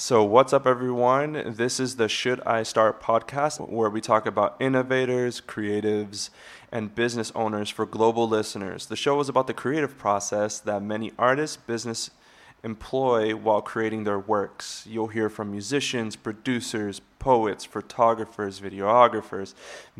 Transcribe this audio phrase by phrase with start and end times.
[0.00, 1.54] So, what's up, everyone?
[1.56, 6.30] This is the Should I Start podcast, where we talk about innovators, creatives,
[6.70, 8.86] and business owners for global listeners.
[8.86, 12.12] The show is about the creative process that many artists, business
[12.62, 14.86] employ while creating their works.
[14.88, 19.54] You'll hear from musicians, producers, poets, photographers, videographers,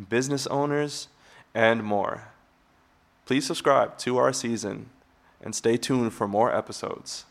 [0.08, 1.08] business owners,
[1.54, 2.28] and more.
[3.26, 4.90] Please subscribe to our season
[5.42, 7.24] and stay tuned for more episodes.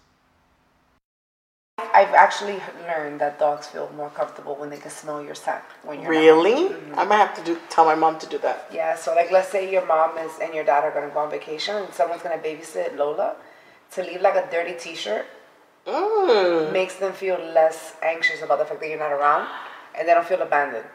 [2.18, 6.10] Actually learned that dogs feel more comfortable when they can smell your scent when you're
[6.10, 6.76] Really?
[6.96, 8.68] I might have to do tell my mom to do that.
[8.74, 11.30] Yeah, so like let's say your mom is and your dad are gonna go on
[11.30, 13.36] vacation and someone's gonna babysit Lola,
[13.92, 15.26] to leave like a dirty T-shirt
[15.86, 16.74] Mm.
[16.74, 19.48] makes them feel less anxious about the fact that you're not around,
[19.96, 20.86] and they don't feel abandoned.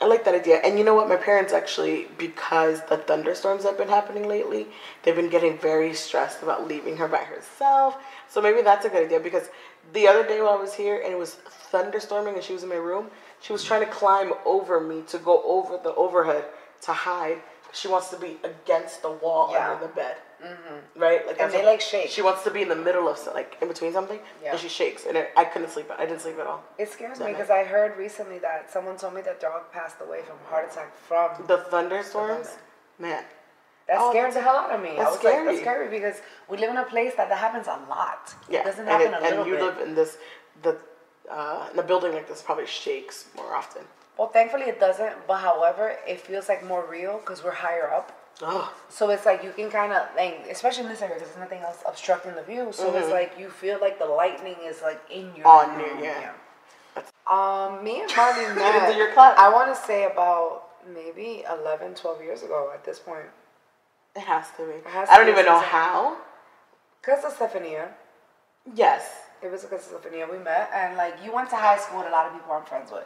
[0.00, 0.56] I like that idea.
[0.56, 1.08] And you know what?
[1.08, 4.66] My parents actually, because the thunderstorms have been happening lately,
[5.02, 7.96] they've been getting very stressed about leaving her by herself.
[8.28, 9.48] So maybe that's a good idea because
[9.92, 11.36] the other day when I was here and it was
[11.72, 13.10] thunderstorming and she was in my room,
[13.40, 16.44] she was trying to climb over me to go over the overhead
[16.82, 17.38] to hide.
[17.72, 19.72] She wants to be against the wall Yeah.
[19.72, 20.16] under the bed.
[20.44, 21.00] Mm-hmm.
[21.00, 21.26] Right?
[21.26, 22.10] Like And they, like, shake.
[22.10, 24.50] She wants to be in the middle of like in between something, Yeah.
[24.52, 25.86] and she shakes, and it, I couldn't sleep.
[25.96, 26.64] I didn't sleep at all.
[26.78, 30.22] It scares me because I heard recently that someone told me that dog passed away
[30.22, 32.56] from heart attack from The thunderstorms,
[32.98, 33.24] man.
[33.88, 34.90] That Oh, scared the hell out of me.
[34.90, 35.46] I that's was like, scary.
[35.46, 36.16] that's scary because
[36.48, 38.34] we live in a place that that happens a lot.
[38.48, 39.62] Yeah, It doesn't and, happen it- a little and you bit.
[39.64, 40.18] live in this
[40.62, 40.76] the
[41.30, 43.82] uh, in a building like this probably shakes more often.
[44.18, 45.26] well, thankfully it doesn't.
[45.26, 48.18] But however, it feels like more real because we're higher up.
[48.40, 51.38] Oh, So it's like you can kind of like, especially in this area, because there's
[51.46, 52.68] nothing else obstructing the view.
[52.72, 55.70] So it's like you feel like the lightning is like in your Mm-hmm.
[55.70, 55.98] On room.
[55.98, 56.30] you, yeah.
[57.26, 58.96] Um, me and Marley met.
[58.96, 59.10] your.
[59.18, 63.26] I want to say about maybe 11, 12 years ago at this point.
[64.16, 64.88] It has to be.
[64.90, 66.16] has I don't be even know how.
[67.00, 67.88] Because of Stephania.
[68.74, 69.08] Yes,
[69.42, 70.70] It was because of Stephania we met.
[70.72, 73.04] And like you went to high school with a lot of people I'm friends with.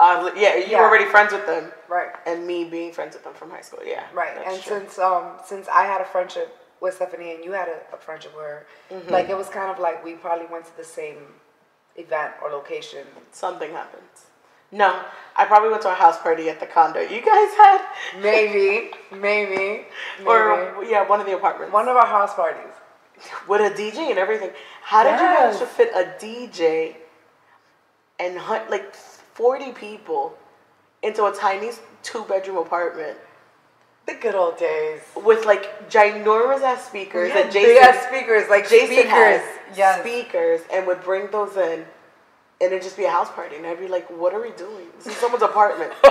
[0.00, 0.80] uh, yeah, you Yeah.
[0.80, 2.10] were already friends with them, Right.
[2.26, 3.80] and me being friends with them from high school.
[3.84, 4.80] Yeah, Right, and true.
[4.80, 6.48] since um since I had a friendship
[6.80, 9.10] with Stephanie and you had a, a friendship with her, Mm-hmm.
[9.10, 11.18] like it was kind of like we probably went to the same
[11.96, 13.06] event or location.
[13.32, 14.26] something happens.
[14.74, 14.90] No,
[15.36, 17.80] I probably went to a house party at the condo you guys had,
[18.20, 19.56] Maybe, maybe,
[20.18, 20.26] maybe.
[20.26, 21.72] or yeah, one of the apartments.
[21.72, 22.74] one of our house parties.
[23.48, 24.50] with a DJ and everything.
[24.82, 26.96] How did you manage to fit a DJ
[28.18, 30.36] and hunt like 40 people
[31.02, 31.70] into a tiny
[32.02, 33.16] two bedroom apartment
[34.06, 35.00] The good old days.
[35.16, 39.10] with like ginormous ass speakers Yeah, big ass speakers, like Jason speakers.
[39.10, 39.42] has
[39.76, 40.00] Yes.
[40.00, 41.84] speakers and would bring those in
[42.64, 44.86] and it'd just be a house party and I'd be like, what are we doing?
[44.96, 45.92] This is someone's apartment.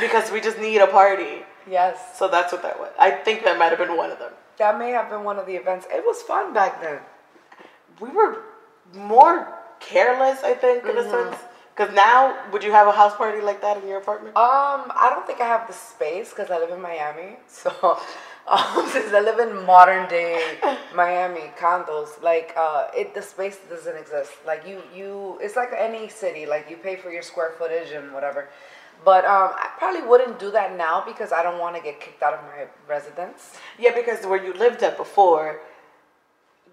[0.00, 1.44] because we just need a party.
[1.70, 2.90] Yes, So that's what that was.
[2.98, 4.32] I think that might have been one of them.
[4.58, 5.86] that may have been one of the events.
[5.90, 7.00] It was fun back then.
[8.00, 8.42] we were
[8.94, 11.10] more careless, I think, in a mm-hmm.
[11.10, 11.42] sense.
[11.78, 14.36] Because now, would you have a house party like that in your apartment?
[14.36, 17.36] Um, I don't think I have the space because I live in Miami.
[17.48, 17.70] So,
[18.48, 20.58] um, since I live in modern day
[20.96, 24.32] Miami condos, like uh, it the space doesn't exist.
[24.44, 26.46] Like you, you, it's like any city.
[26.46, 28.48] Like you pay for your square footage and whatever.
[29.04, 32.24] But um, I probably wouldn't do that now because I don't want to get kicked
[32.24, 33.54] out of my residence.
[33.78, 35.60] yeah, because where you lived at before,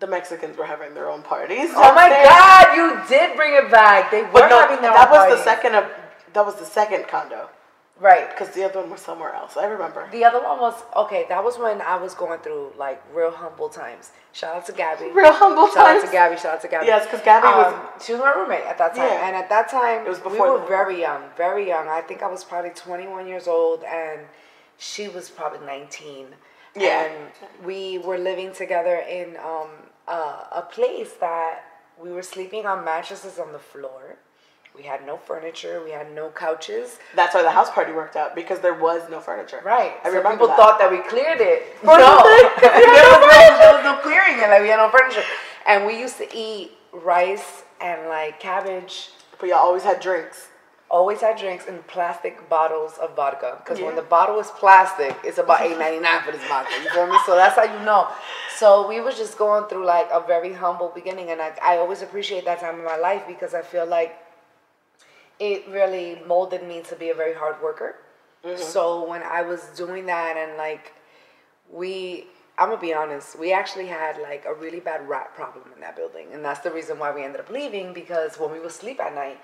[0.05, 1.69] the Mexicans were having their own parties.
[1.75, 2.27] Oh my downstairs.
[2.29, 4.11] God, you did bring it back.
[4.11, 5.37] They were But no, having their that own was parties.
[5.37, 5.85] the second of
[6.33, 7.49] that was the second condo
[7.99, 8.29] right.
[8.29, 9.55] because the other one was somewhere else.
[9.57, 10.07] I remember.
[10.11, 11.25] The other one was okay.
[11.29, 14.11] That was when I was going through like real humble times.
[14.33, 15.11] Shout out to Gabby.
[15.11, 16.35] Real humble Shout out to Gabby.
[16.35, 16.87] Shout out to Gabby.
[16.87, 19.27] Yes, 'cause Gabby was- Um, she was my roommate at that time, Yeah.
[19.27, 21.87] and at that time It was before we were very young, very young.
[21.87, 24.27] I think I was probably 21 years old, and
[24.77, 26.35] she was probably 19.
[26.75, 27.03] Yeah.
[27.03, 27.31] And
[27.63, 29.69] we were living together in um,
[30.07, 31.63] uh, a place that
[32.01, 34.17] we were sleeping on mattresses on the floor.
[34.75, 35.81] We had no furniture.
[35.83, 36.99] We had no couches.
[37.15, 39.61] That's why the house party worked out because there was no furniture.
[39.63, 39.93] Right.
[40.03, 40.57] I so remember people that.
[40.57, 41.63] thought that we cleared it.
[41.83, 41.95] No,
[42.59, 44.49] there, was no, there was no clearing it.
[44.49, 45.23] Like we had no furniture,
[45.65, 49.11] and we used to eat rice and like cabbage.
[49.39, 50.49] But y'all always had drinks.
[50.89, 53.57] Always had drinks in plastic bottles of vodka.
[53.57, 56.71] Because when the bottle is plastic, it's about eight ninety nine for this vodka.
[56.83, 57.17] You feel me?
[57.25, 58.07] So that's how you know.
[58.55, 62.01] So we was just going through like a very humble beginning, and I, I always
[62.01, 64.15] appreciate that time in my life because I feel like
[65.39, 67.95] it really molded me to be a very hard worker.
[68.45, 68.61] Mm-hmm.
[68.61, 70.93] So when I was doing that and like
[71.71, 72.27] we
[72.57, 75.95] I'm gonna be honest, we actually had like a really bad rat problem in that
[75.95, 76.27] building.
[76.31, 79.13] And that's the reason why we ended up leaving because when we would sleep at
[79.13, 79.39] night,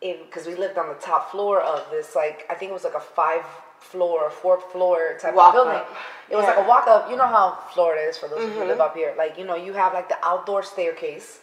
[0.00, 2.94] because we lived on the top floor of this like I think it was like
[2.94, 3.44] a five
[3.80, 5.74] floor or four floor type Walk of building.
[5.74, 5.96] up.
[6.28, 6.50] It was Yeah.
[6.50, 7.10] like a walk up.
[7.10, 8.80] You know how Florida is for those you who live mm-hmm.
[8.80, 9.14] up here.
[9.16, 11.40] Like, you know, you have like the outdoor staircase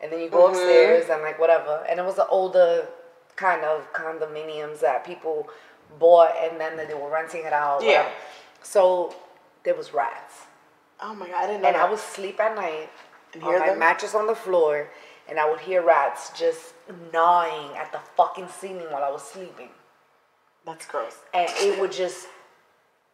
[0.00, 0.54] and then you go mm-hmm.
[0.54, 1.84] upstairs and like whatever.
[1.88, 2.88] And it was the older
[3.36, 5.48] kind of condominiums that people
[5.98, 7.82] bought and then they were renting it out.
[7.82, 7.90] Yeah.
[7.90, 8.10] whatever.
[8.62, 9.14] So
[9.64, 10.42] there was rats.
[11.00, 11.68] Oh my god, I didn't know.
[11.68, 12.88] And I would sleep at night
[13.34, 13.78] And on my them?
[13.78, 14.88] mattress on the floor,
[15.28, 16.74] and I would hear rats just
[17.12, 19.68] gnawing at the fucking ceiling while I was sleeping.
[20.66, 21.16] That's gross.
[21.32, 22.26] And it would just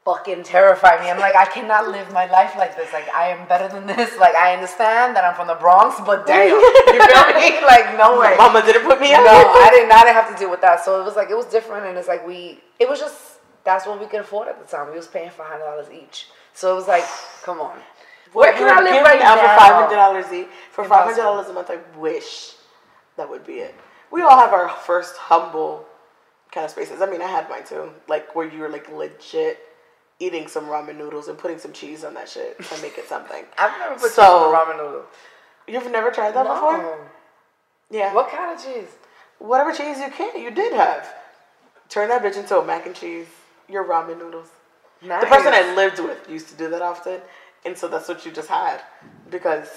[0.05, 1.11] fucking terrify me.
[1.11, 2.93] I'm like, I cannot live my life like this.
[2.93, 4.17] Like, I am better than this.
[4.19, 6.49] Like, I understand that I'm from the Bronx, but damn.
[6.51, 7.61] You feel me?
[7.71, 8.35] Like, no way.
[8.37, 9.47] Mama didn't put me No, out.
[9.47, 9.93] I didn't.
[9.93, 10.85] I didn't have to deal with that.
[10.85, 12.61] So it was like it was different, and it's like we.
[12.79, 14.91] It was just that's what we could afford at the time.
[14.91, 17.05] We was paying for hundred dollars each, so it was like,
[17.43, 17.79] come on.
[18.33, 20.49] Where can I live right now for five hundred dollars each?
[20.73, 22.55] For five hundred dollars a month, I wish
[23.17, 23.75] that would be it.
[24.11, 25.85] We all have our first humble
[26.53, 27.01] kind of spaces.
[27.01, 27.91] I mean, I had mine too.
[28.09, 29.59] Like where you were like legit
[30.19, 33.45] eating some ramen noodles and putting some cheese on that shit to make it something.
[33.59, 35.05] I've never put So- cheese on ramen noodle.
[35.67, 36.99] You've never tried that before?
[37.91, 38.13] Yeah.
[38.13, 38.89] What kind of cheese?
[39.39, 41.09] Whatever cheese you can, you did have.
[41.89, 43.27] Turn that bitch into a mac and cheese.
[43.69, 44.49] Your ramen noodles.
[45.03, 45.23] Nice.
[45.23, 47.21] The person I lived with used to do that often,
[47.65, 48.81] and so that's what you just had
[49.31, 49.69] because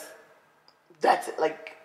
[1.02, 1.78] that's it, like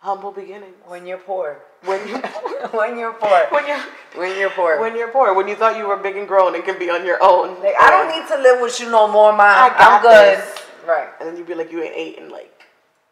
[0.00, 0.74] humble beginnings.
[0.86, 1.58] when you're poor.
[1.84, 2.16] When you
[2.72, 3.40] when you're poor.
[3.50, 3.80] when you're
[4.14, 4.80] When you're poor.
[4.80, 7.04] when you're poor, when you thought you were big and grown and can be on
[7.04, 7.60] your own.
[7.62, 9.40] like I don't need to live with you no more, man.
[9.40, 10.38] I I'm good.
[10.38, 10.58] this.
[10.86, 11.08] Right.
[11.20, 12.52] And then you'd be like, you ain't ate in like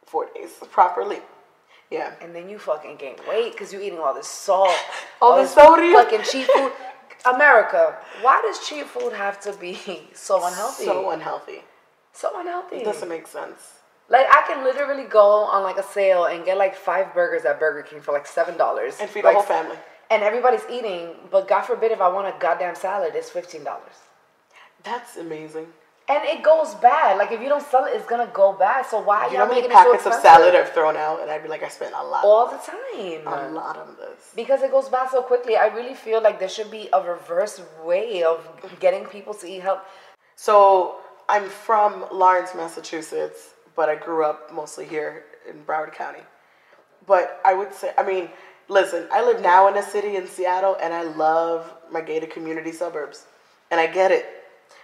[0.06, 1.20] four days properly.
[1.90, 2.14] Yeah.
[2.20, 4.70] And then you fucking gain weight because you're eating all this salt,
[5.22, 5.94] All this sodium.
[5.94, 6.72] fucking cheap food.
[7.34, 9.78] America, why does cheap food have to be
[10.14, 10.84] so unhealthy?
[10.84, 11.62] So unhealthy.
[12.12, 12.76] So unhealthy.
[12.76, 13.74] It doesn't make sense.
[14.08, 17.60] Like I can literally go on like a sale and get like five burgers at
[17.60, 19.76] Burger King for like seven dollars And feed like, a whole family.
[20.10, 23.94] And everybody's eating, but God forbid if I want a goddamn salad, it's fifteen dollars.
[24.82, 25.66] That's amazing.
[26.08, 27.18] And it goes bad.
[27.18, 28.84] Like if you don't sell it, it's gonna go bad.
[28.84, 31.30] So why You know how many it so packets of salad I've thrown out, and
[31.30, 32.24] I'd be like, I spent a lot.
[32.24, 33.22] all the time?
[33.28, 34.32] a lot on this.
[34.34, 35.56] because it goes bad so quickly.
[35.56, 38.44] I really feel like there should be a reverse way of
[38.80, 39.82] getting people to eat health.
[40.34, 40.96] So
[41.30, 46.24] I'm from Lawrence, Massachusetts, but I grew up mostly here in Broward County.
[47.06, 48.30] But I would say, I mean,
[48.66, 52.72] listen, I live now in a city in Seattle, and I love my gated community
[52.72, 53.26] suburbs,
[53.70, 54.26] and I get it.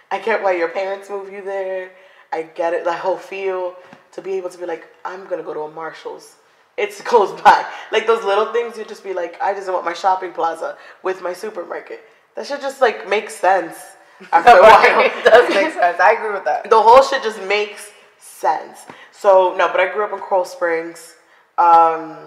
[0.09, 1.91] I get why your parents move you there.
[2.31, 3.75] I get it, the whole feel
[4.13, 6.37] to be able to be like, I'm gonna go to a Marshalls.
[6.77, 7.65] It's close by.
[7.91, 11.21] Like those little things, you just be like, I just want my shopping plaza with
[11.21, 11.99] my supermarket.
[12.35, 13.96] That should just like make sense
[14.31, 14.99] after a while.
[15.05, 15.99] it does make sense.
[15.99, 16.69] I agree with that.
[16.69, 18.85] the whole shit just makes sense.
[19.11, 21.15] So no, but I grew up in Coral Springs.
[21.57, 22.17] Um,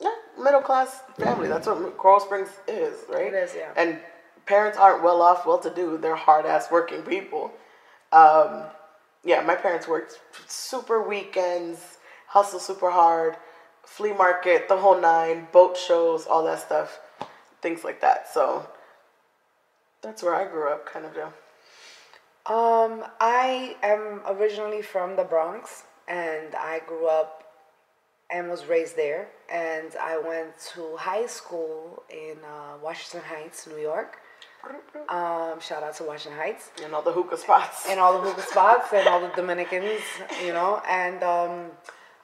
[0.00, 1.48] yeah, middle class family.
[1.48, 3.26] That's what Coral Springs is, right?
[3.26, 3.72] It is, yeah.
[3.76, 3.98] And
[4.46, 5.98] parents aren't well off, well to do.
[5.98, 7.52] They're hard ass working people.
[8.10, 8.64] Um,
[9.24, 13.36] yeah, my parents worked super weekends, hustle super hard,
[13.84, 16.98] flea market, the whole nine, boat shows, all that stuff,
[17.60, 18.28] things like that.
[18.32, 18.66] So
[20.02, 21.14] that's where I grew up, kind of.
[21.14, 21.32] Joe.
[22.44, 27.44] Um, I am originally from the Bronx, and I grew up
[28.30, 29.28] and was raised there.
[29.50, 34.18] And I went to high school in uh, Washington Heights, New York.
[35.08, 37.86] Um, shout out to Washington Heights and all the hookah spots.
[37.88, 40.00] and all the hookah spots and all the Dominicans,
[40.44, 40.80] you know.
[40.88, 41.66] And um,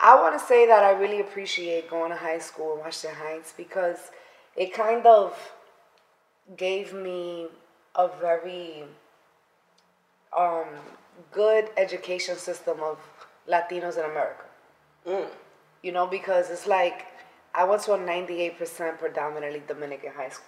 [0.01, 3.53] I want to say that I really appreciate going to high school in Washington Heights
[3.57, 3.99] because
[4.57, 5.37] it kind of
[6.57, 7.49] gave me
[7.99, 8.85] a very
[10.37, 10.69] um,
[11.33, 12.99] good education system of
[13.49, 14.45] Latinos in America.
[15.07, 15.27] Mm.
[15.83, 17.07] You know, because it's like
[17.55, 20.47] I went to a 98% predominantly Dominican high school.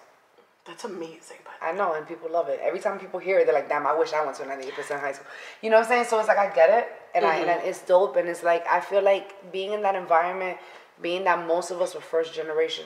[0.65, 1.37] That's amazing.
[1.43, 2.59] But I know, and people love it.
[2.61, 4.75] Every time people hear it, they're like, "Damn, I wish I went to a ninety-eight
[4.75, 5.25] percent high school."
[5.63, 6.05] You know what I'm saying?
[6.05, 7.67] So it's like I get it, and I and mm-hmm.
[7.67, 10.59] it's dope, and it's like I feel like being in that environment,
[11.01, 12.85] being that most of us were first generation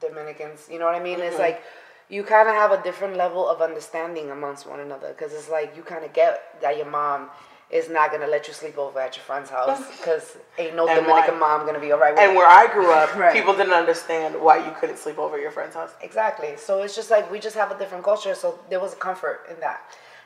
[0.00, 0.68] Dominicans.
[0.70, 1.18] You know what I mean?
[1.18, 1.42] It's mm-hmm.
[1.42, 1.64] like
[2.10, 5.76] you kind of have a different level of understanding amongst one another because it's like
[5.76, 7.30] you kind of get that your mom
[7.70, 11.04] is not gonna let you sleep over at your friend's house because ain't no And
[11.04, 11.56] Dominican why?
[11.58, 12.36] mom gonna be alright and it.
[12.36, 13.32] where I grew up, Right.
[13.32, 15.92] people didn't understand why you couldn't sleep over at your friend's house.
[16.02, 16.56] Exactly.
[16.56, 18.34] So it's just like we just have a different culture.
[18.34, 19.80] So there was a comfort in that.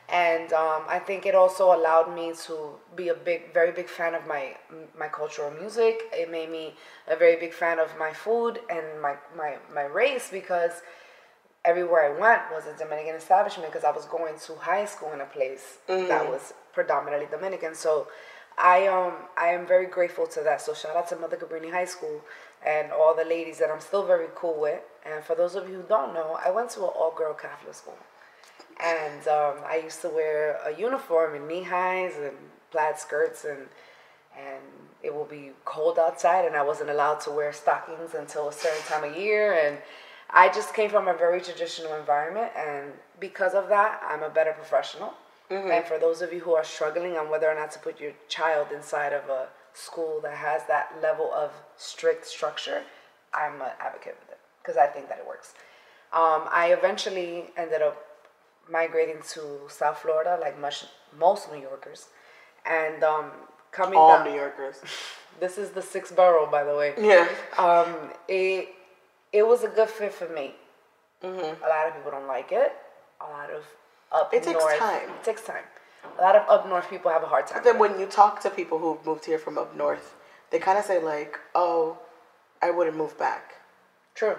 [0.09, 2.55] And um, I think it also allowed me to
[2.95, 4.55] be a big, very big fan of my
[4.97, 5.95] my cultural music.
[6.13, 6.73] It made me
[7.07, 10.73] a very big fan of my food and my my, my race because
[11.65, 15.21] everywhere I went was a Dominican establishment because I was going to high school in
[15.21, 17.75] a place that was predominantly Dominican.
[17.75, 18.07] So
[18.57, 20.61] I um I am very grateful to that.
[20.61, 22.21] So shout out to Mother Cabrini High School
[22.65, 24.81] and all the ladies that I'm still very cool with.
[25.05, 27.75] And for those of you who don't know, I went to an all girl Catholic
[27.75, 27.97] school.
[28.83, 32.35] And um, I used to wear a uniform and knee highs and
[32.71, 33.67] plaid skirts and
[34.37, 34.61] and
[35.01, 38.81] it will be cold outside, and I wasn't allowed to wear stockings until a certain
[38.83, 39.77] time of year, and
[40.35, 44.51] I just came from a very traditional environment, and because of that, I'm a better
[44.51, 45.13] professional.
[45.49, 48.11] And for those of you who are struggling on whether or not to put your
[48.27, 52.81] child inside of a school that has that level of strict structure,
[53.33, 55.53] I'm an advocate with it because I think that it works.
[56.11, 57.95] Um, I eventually ended up
[58.69, 60.85] migrating to South Florida, like much
[61.17, 62.07] most New Yorkers,
[62.65, 63.31] and um,
[63.71, 64.27] coming All down.
[64.27, 64.81] New Yorkers.
[65.37, 66.93] This is the sixth borough, by the way.
[66.97, 67.27] Yeah.
[67.57, 67.93] Um,
[68.29, 68.69] it
[69.35, 70.47] it was a good fit for me.
[71.23, 71.63] Mm-hmm.
[71.63, 72.71] A lot of people don't like it.
[73.19, 73.63] A lot of
[74.11, 74.79] up It takes north.
[74.79, 75.09] time.
[75.09, 75.67] It takes time.
[76.17, 77.61] A lot of up north people have a hard time.
[77.63, 77.93] Then with it.
[77.93, 80.15] when you talk to people who've moved here from up north,
[80.51, 81.97] they kind of say like, "Oh,
[82.61, 83.43] I wouldn't move back."
[84.13, 84.37] True.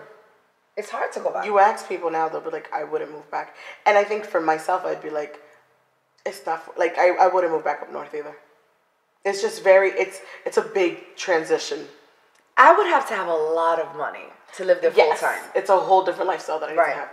[0.76, 1.44] It's hard to go back.
[1.44, 4.40] You ask people now, they'll be like, "I wouldn't move back." And I think for
[4.40, 5.34] myself, I'd be like,
[6.24, 8.36] "It's not for, like I, I wouldn't move back up north either."
[9.24, 11.80] It's just very it's it's a big transition.
[12.56, 15.40] I would have to have a lot of money to live there Yes, full time.
[15.54, 16.94] it's a whole different lifestyle that I need Right.
[16.94, 17.10] to have.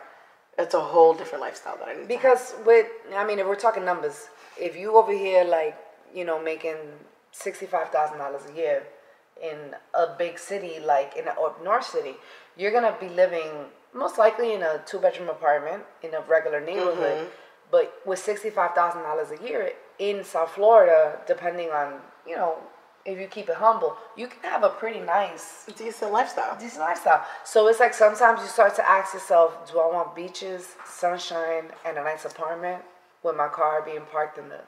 [0.57, 2.07] It's a whole different lifestyle that I need to have.
[2.07, 5.75] Because with, I mean, if we're talking numbers, if you over here like,
[6.13, 6.77] you know, making
[7.31, 8.83] sixty-five thousand dollars a year
[9.41, 12.15] in a big city like in a, or North City,
[12.55, 13.50] you're gonna be living
[13.93, 17.17] most likely in a two-bedroom apartment in a regular neighborhood.
[17.17, 17.27] Mm-hmm.
[17.71, 22.55] But with sixty-five thousand dollars a year in South Florida, depending on you know,
[23.05, 26.57] if you keep it humble, you can have a pretty nice decent lifestyle.
[26.57, 27.25] decent lifestyle.
[27.43, 31.98] So it's like sometimes you start to ask yourself, do I want beaches, sunshine, and
[31.98, 32.81] a nice apartment
[33.24, 34.60] with my car being parked in the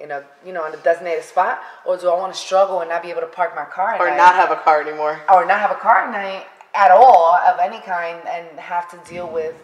[0.00, 2.88] in a you know in a designated spot, or do I want to struggle and
[2.88, 5.20] not be able to park my car at Or night, not have a car anymore.
[5.32, 9.10] or not have a car at night at all of any kind, and have to
[9.10, 9.54] deal with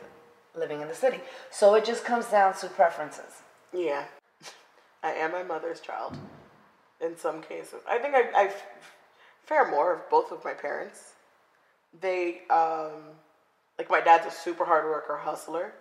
[0.54, 1.20] living in the city?
[1.50, 3.42] So it just comes down to preferences.
[3.72, 4.04] Yeah.
[5.02, 6.16] I am my mother's child
[7.00, 7.80] in some cases.
[7.88, 8.52] I think I, I
[9.44, 11.12] fare more of both of my parents.
[12.00, 13.14] They, um,
[13.78, 15.72] like, my dad's a super hard worker, hustler.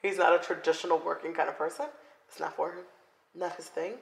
[0.00, 1.86] He's not a traditional working kind of person.
[2.28, 2.84] It's not for him,
[3.34, 3.94] not his thing.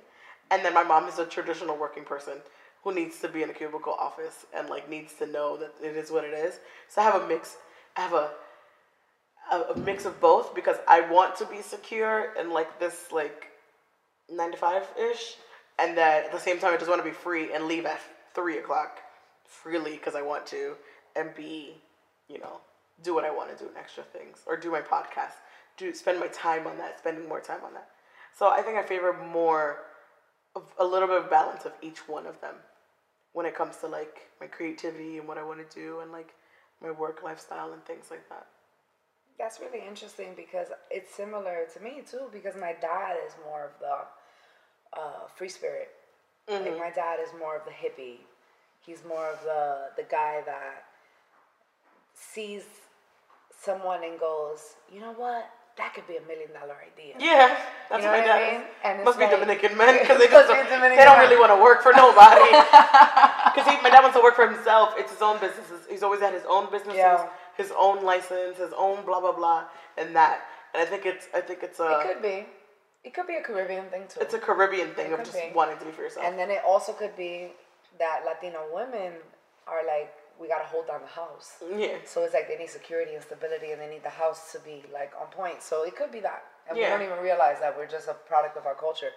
[0.50, 2.34] And then my mom is a traditional working person
[2.82, 5.96] who needs to be in a cubicle office and, like, needs to know that it
[5.96, 6.58] is what it is.
[6.88, 7.56] So I have a mix.
[7.96, 8.30] I have a
[9.50, 13.48] a, a mix of both because I want to be secure and like this like
[14.30, 15.36] nine to five ish,
[15.80, 18.00] and that at the same time I just want to be free and leave at
[18.34, 19.00] three o'clock
[19.44, 20.74] freely because I want to
[21.16, 21.74] and be,
[22.28, 22.60] you know,
[23.02, 25.34] do what I want to do and extra things or do my podcast,
[25.76, 27.88] do spend my time on that, spending more time on that.
[28.38, 29.78] So I think I favor more
[30.54, 32.54] of a little bit of balance of each one of them
[33.32, 36.34] when it comes to like my creativity and what I want to do and like
[36.82, 38.46] my work lifestyle and things like that.
[39.38, 42.28] That's really interesting because it's similar to me too.
[42.32, 44.04] Because my dad is more of the
[44.96, 45.88] uh, free spirit.
[46.48, 48.18] Like my dad is more of the hippie.
[48.84, 50.84] He's more of the the guy that
[52.14, 52.64] sees
[53.56, 57.14] someone and goes, you know what, that could be a million dollar idea.
[57.18, 57.56] Yeah,
[57.88, 58.66] that's You know what my what dad I mean?
[58.84, 60.54] And it's Must be Dominican men because they, just be
[60.98, 62.50] they don't really want to work for nobody.
[63.50, 64.94] Because my dad wants to work for himself.
[64.96, 65.80] It's his own businesses.
[65.90, 67.28] He's always had his own businesses, Yeah.
[67.56, 69.64] his own license, his own blah blah blah,
[69.98, 70.42] and that.
[70.72, 72.46] And I think it's I think it's a It could be.
[73.04, 74.20] It could be a Caribbean thing too.
[74.20, 75.50] it's a Caribbean thing of just be.
[75.54, 76.26] wanting to be for yourself.
[76.26, 77.48] And then it also could be
[77.98, 79.14] that Latino women
[79.66, 81.62] are like, we gotta hold down the house.
[81.76, 84.58] yeah, So it's like they need security and stability, and they need the house to
[84.60, 85.62] be like on point.
[85.62, 86.84] So it could be that, and Yeah.
[86.84, 89.10] we don't even realize that we're just a product of our culture.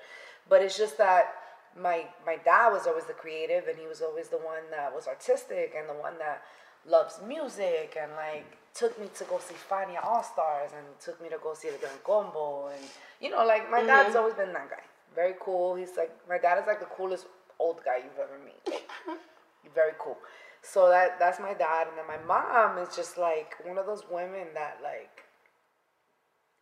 [0.50, 1.34] But it's just that
[1.78, 5.08] my my dad was always the creative, and he was always the one that was
[5.08, 6.42] artistic and the one that
[6.86, 11.30] loves music and like took me to go see Fania All Stars and took me
[11.30, 12.84] to go see the Gran Combo and
[13.22, 14.18] you know like my dad's mm-hmm.
[14.18, 14.84] always been that guy.
[15.16, 15.76] Very cool.
[15.76, 17.28] He's like my dad is like the coolest
[17.60, 18.84] old guy you've ever met.
[19.76, 20.18] Very cool.
[20.64, 24.04] So that that's my dad, and then my mom is just like one of those
[24.10, 25.24] women that like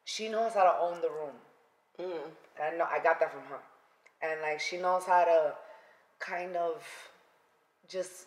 [0.05, 1.35] she knows how to own the room.
[1.99, 2.23] Mm.
[2.59, 3.59] And I know I got that from her,
[4.21, 5.53] and like she knows how to
[6.19, 6.83] kind of
[7.87, 8.25] just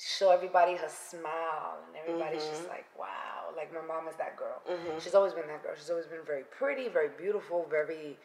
[0.00, 4.62] show everybody her smile, and everybody's just like wow, like my mom is that girl.
[4.98, 5.72] She's always been that girl.
[5.76, 8.16] She's always been very pretty, very beautiful, very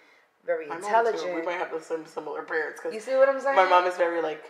[0.45, 1.35] very My intelligent.
[1.35, 3.55] We might have some similar parents because You see what I'm saying?
[3.55, 4.43] my mom is very like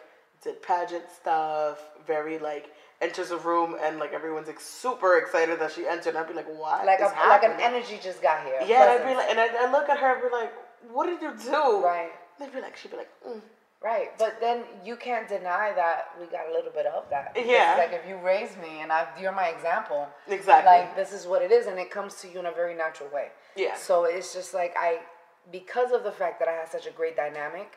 [0.43, 5.71] did pageant stuff, very like enters a room and like everyone's like super excited that
[5.71, 6.09] she entered.
[6.09, 6.85] And I'd be like, what?
[6.85, 8.59] like a, like an energy just got here.
[8.65, 10.53] Yeah, and I'd be like, and I, I look at her and be like,
[10.91, 11.83] what did you do?
[11.83, 12.11] Right.
[12.39, 13.41] They'd be like, she'd be like, mm.
[13.83, 17.33] Right, but then you can't deny that we got a little bit of that.
[17.35, 17.75] Because, Yeah.
[17.77, 20.07] Like if you raise me and I, you're my example.
[20.27, 20.65] Exactly.
[20.71, 23.09] Like this is what it is, and it comes to you in a very natural
[23.13, 23.27] way.
[23.55, 23.75] Yeah.
[23.75, 24.99] So it's just like I,
[25.51, 27.73] because of the fact that I had such a great dynamic,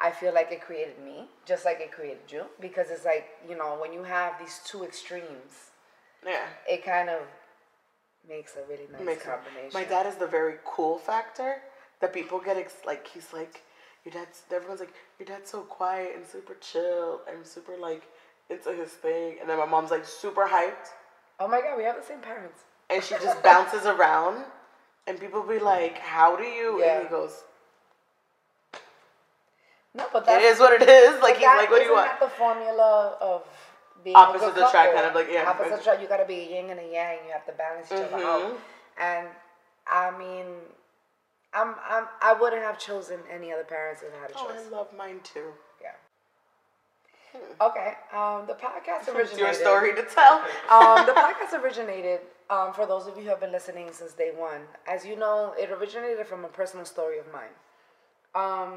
[0.00, 3.56] I feel like it created me, just like it created you, because it's like you
[3.56, 5.72] know when you have these two extremes,
[6.24, 6.44] Yeah.
[6.68, 7.22] it kind of
[8.28, 9.70] makes a really nice Makes it- combination.
[9.74, 11.62] My dad is the very cool factor
[12.00, 13.08] that people get ex- like.
[13.08, 13.62] He's like,
[14.04, 14.42] your dad's.
[14.52, 18.02] Everyone's like, your dad's so quiet and super chill and super like
[18.48, 19.36] into his thing.
[19.40, 20.88] And then my mom's like super hyped,
[21.38, 22.62] Oh my god, we have the same parents.
[22.90, 24.44] and she just bounces around.
[25.06, 26.98] And people be like, "How do you?" Yeah.
[26.98, 27.42] And he goes,
[29.94, 32.28] No, but "It that's what it is." Like he's like, "What do you want?" the
[32.28, 33.42] formula of
[34.04, 34.92] being good attract, couple?
[34.94, 35.48] kind of like, yeah.
[35.48, 37.18] Opposites track You gotta be a yin and a yang.
[37.26, 38.42] You have to balance each other out.
[38.42, 38.56] Mhm.
[38.98, 39.26] And
[39.86, 40.46] I mean,
[41.54, 44.66] I'm, I'm I wouldn't have chosen any other parents if I had a Oh, choice.
[44.66, 45.48] I love mine too.
[45.82, 45.96] Yeah.
[47.60, 47.94] Okay.
[48.12, 49.38] Um, the podcast originated.
[49.38, 50.36] your story to tell.
[50.70, 54.30] um, the podcast originated, um, for those of you who have been listening since day
[54.36, 57.54] one, as you know, it originated from a personal story of mine.
[58.34, 58.72] Um,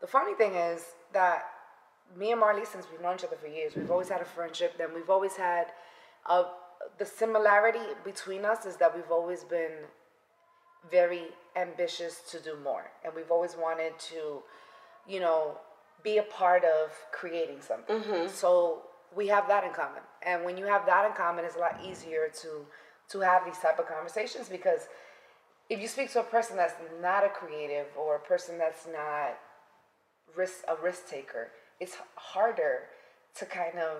[0.00, 1.44] the funny thing is that
[2.16, 4.78] me and Marley, since we've known each other for years, we've always had a friendship.
[4.78, 5.66] Then we've always had
[6.26, 6.44] a,
[6.98, 9.72] the similarity between us is that we've always been
[10.90, 11.24] very
[11.56, 14.42] ambitious to do more, and we've always wanted to,
[15.06, 15.56] you know,
[16.02, 17.96] be a part of creating something.
[17.96, 18.28] Mm-hmm.
[18.28, 18.82] So
[19.14, 21.80] we have that in common, and when you have that in common, it's a lot
[21.84, 22.66] easier to
[23.10, 24.82] to have these type of conversations because
[25.70, 29.38] if you speak to a person that's not a creative or a person that's not
[30.36, 31.48] risk a risk taker,
[31.80, 32.82] it's harder
[33.34, 33.98] to kind of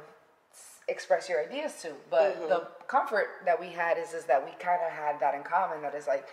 [0.89, 1.93] express your ideas to.
[2.11, 2.49] But mm-hmm.
[2.49, 5.83] the comfort that we had is is that we kind of had that in common.
[5.83, 6.27] That is like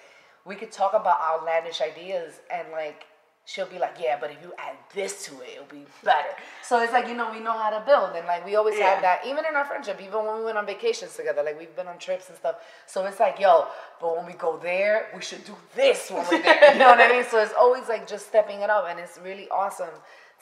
[0.46, 3.06] we could talk about outlandish ideas and like
[3.48, 6.30] she'll be like, yeah, but if you add this to it, it'll be better.
[6.64, 8.96] So it's like you know we know how to build and like we always Yeah.
[8.96, 11.76] had that even in our friendship, even when we went on vacations together, like we've
[11.76, 12.56] been on trips and stuff.
[12.88, 13.68] So it's like yo,
[14.02, 16.74] but when we go there, we should do this when we're there.
[16.74, 17.26] You know what I mean?
[17.30, 19.90] So it's always like just stepping it up, and it's really awesome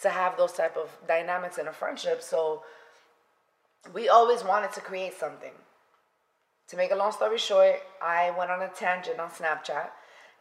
[0.01, 2.21] to have those type of dynamics in a friendship.
[2.21, 2.63] So
[3.93, 5.51] we always wanted to create something.
[6.73, 9.89] To make a long story short, I went on a tangent on Snapchat,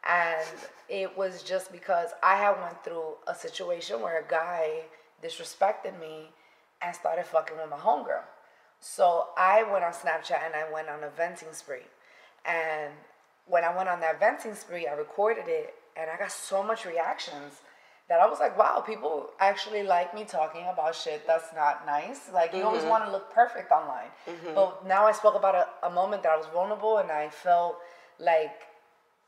[0.09, 0.49] and
[0.89, 4.85] it was just because I had went through a situation where a guy
[5.23, 6.31] disrespected me
[6.81, 8.23] and started fucking with my homegirl.
[8.81, 11.85] So I went on Snapchat and I went on a venting spree.
[12.47, 12.95] And
[13.47, 16.87] when I went on that venting spree, I recorded it and I got so much
[16.87, 17.61] reactions
[18.13, 22.31] that I was like, wow, people actually like me talking about shit that's not nice.
[22.31, 24.11] Like, you always want to look perfect online.
[24.55, 27.79] But now I spoke about a, a moment that I was vulnerable and I felt
[28.21, 28.53] like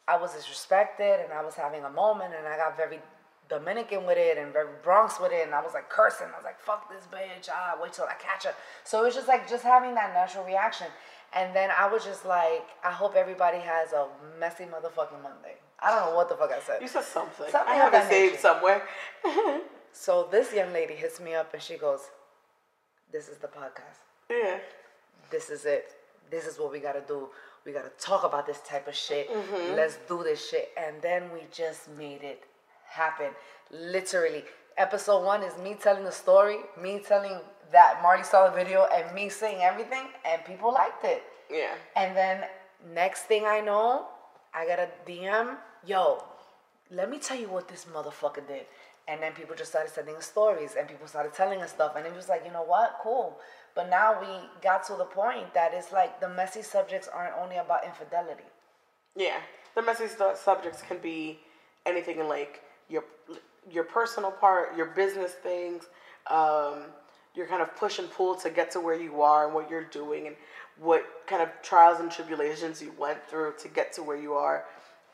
[0.06, 3.00] I was disrespected and I was having a moment and I got very
[3.48, 6.26] Dominican with it and very Bronx with it and I was like cursing.
[6.30, 7.48] I was like, fuck this bitch.
[7.50, 8.54] Ah, wait till I catch her.
[8.84, 10.88] So it was just like just having that natural reaction.
[11.32, 15.56] And then I was just like, I hope everybody has a messy motherfucking Monday.
[15.84, 16.80] I don't know what the fuck I said.
[16.80, 17.46] You said something.
[17.50, 18.82] Something I have it saved somewhere.
[19.96, 22.00] So this young lady hits me up and she goes,
[23.12, 24.00] This is the podcast.
[24.28, 24.58] yeah.
[25.30, 25.86] This is it.
[26.30, 27.28] This is what we gotta do.
[27.64, 29.30] We gotta talk about this type of shit.
[29.30, 29.76] Mm-hmm.
[29.76, 30.70] Let's do this shit.
[30.76, 32.42] And then we just made it
[32.88, 33.30] happen.
[33.70, 34.42] Literally.
[34.76, 37.38] Episode one is me telling the story, me telling
[37.70, 41.22] that Marty saw the video, and me saying everything, and people liked it.
[41.48, 41.74] Yeah.
[41.94, 42.42] And then
[42.92, 44.06] next thing I know,
[44.52, 46.22] I got a DM, yo,
[46.90, 48.66] let me tell you what this motherfucker did.
[49.06, 51.94] And then people just started sending us stories and people started telling us stuff.
[51.96, 52.98] And it was like, you know what?
[53.02, 53.38] Cool.
[53.74, 54.26] But now we
[54.62, 58.44] got to the point that it's like the messy subjects aren't only about infidelity.
[59.16, 59.38] Yeah,
[59.74, 61.40] the messy subjects can be
[61.86, 63.04] anything in like your
[63.70, 65.84] your personal part, your business things,
[66.28, 66.84] um,
[67.34, 69.84] your kind of push and pull to get to where you are and what you're
[69.84, 70.36] doing, and
[70.78, 74.64] what kind of trials and tribulations you went through to get to where you are.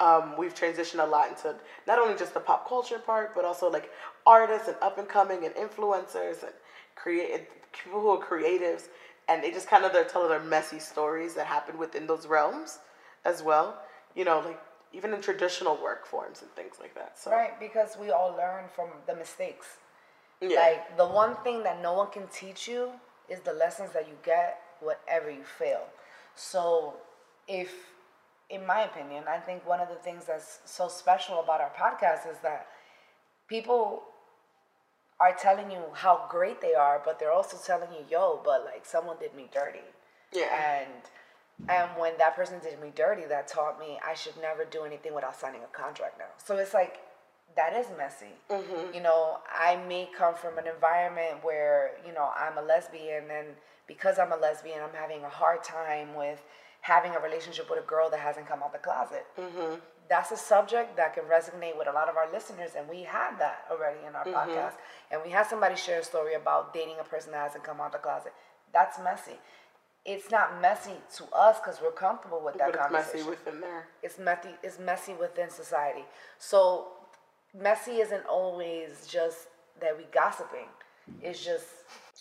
[0.01, 1.55] Um, we've transitioned a lot into
[1.87, 3.91] not only just the pop culture part, but also like
[4.27, 6.53] artists and up and coming and influencers and
[6.97, 8.85] create people who are creatives,
[9.29, 12.79] and they just kind of they're telling their messy stories that happen within those realms
[13.27, 13.79] as well.
[14.15, 14.61] You know, like
[14.93, 17.19] even in traditional work forms and things like that.
[17.19, 17.59] So Right?
[17.61, 19.67] Because we all learn from the mistakes.
[20.41, 22.91] yeah, Like the one thing that no one can teach you
[23.29, 25.83] is the lessons that you get whatever you fail.
[26.35, 26.95] So
[27.47, 27.71] if
[28.51, 32.31] in my opinion, I think one of the things that's so special about our podcast
[32.31, 32.67] is that
[33.49, 34.03] people
[35.21, 38.85] are telling you how great they are, but they're also telling you, yo, but like
[38.85, 39.87] someone did me dirty.
[40.33, 44.65] yeah, And and when that person did me dirty, that taught me I should never
[44.65, 46.33] do anything without signing a contract now.
[46.43, 47.01] So it's like
[47.57, 48.35] that is messy.
[48.49, 48.95] Mm-hmm.
[48.95, 53.49] You know, I may come from an environment where you know I'm a lesbian, and
[53.87, 56.43] because I'm a lesbian, I'm having a hard time with
[56.81, 59.27] having a relationship with a girl that hasn't come out the closet.
[59.39, 59.77] Mm-hmm.
[60.09, 63.39] That's a subject that can resonate with a lot of our listeners, and we had
[63.39, 64.51] that already in our Mm-hmm.
[64.51, 64.73] podcast.
[65.11, 67.93] And we had somebody share a story about dating a person that hasn't come out
[67.93, 68.33] the closet.
[68.73, 69.39] That's messy.
[70.05, 73.61] It's not messy to us because we're comfortable with that but it's conversation messy within
[73.61, 73.87] there.
[74.03, 76.05] it's messy it's messy within society
[76.39, 76.89] so
[77.55, 79.49] messy isn't always just
[79.81, 80.69] that we gossiping
[81.21, 81.67] it's just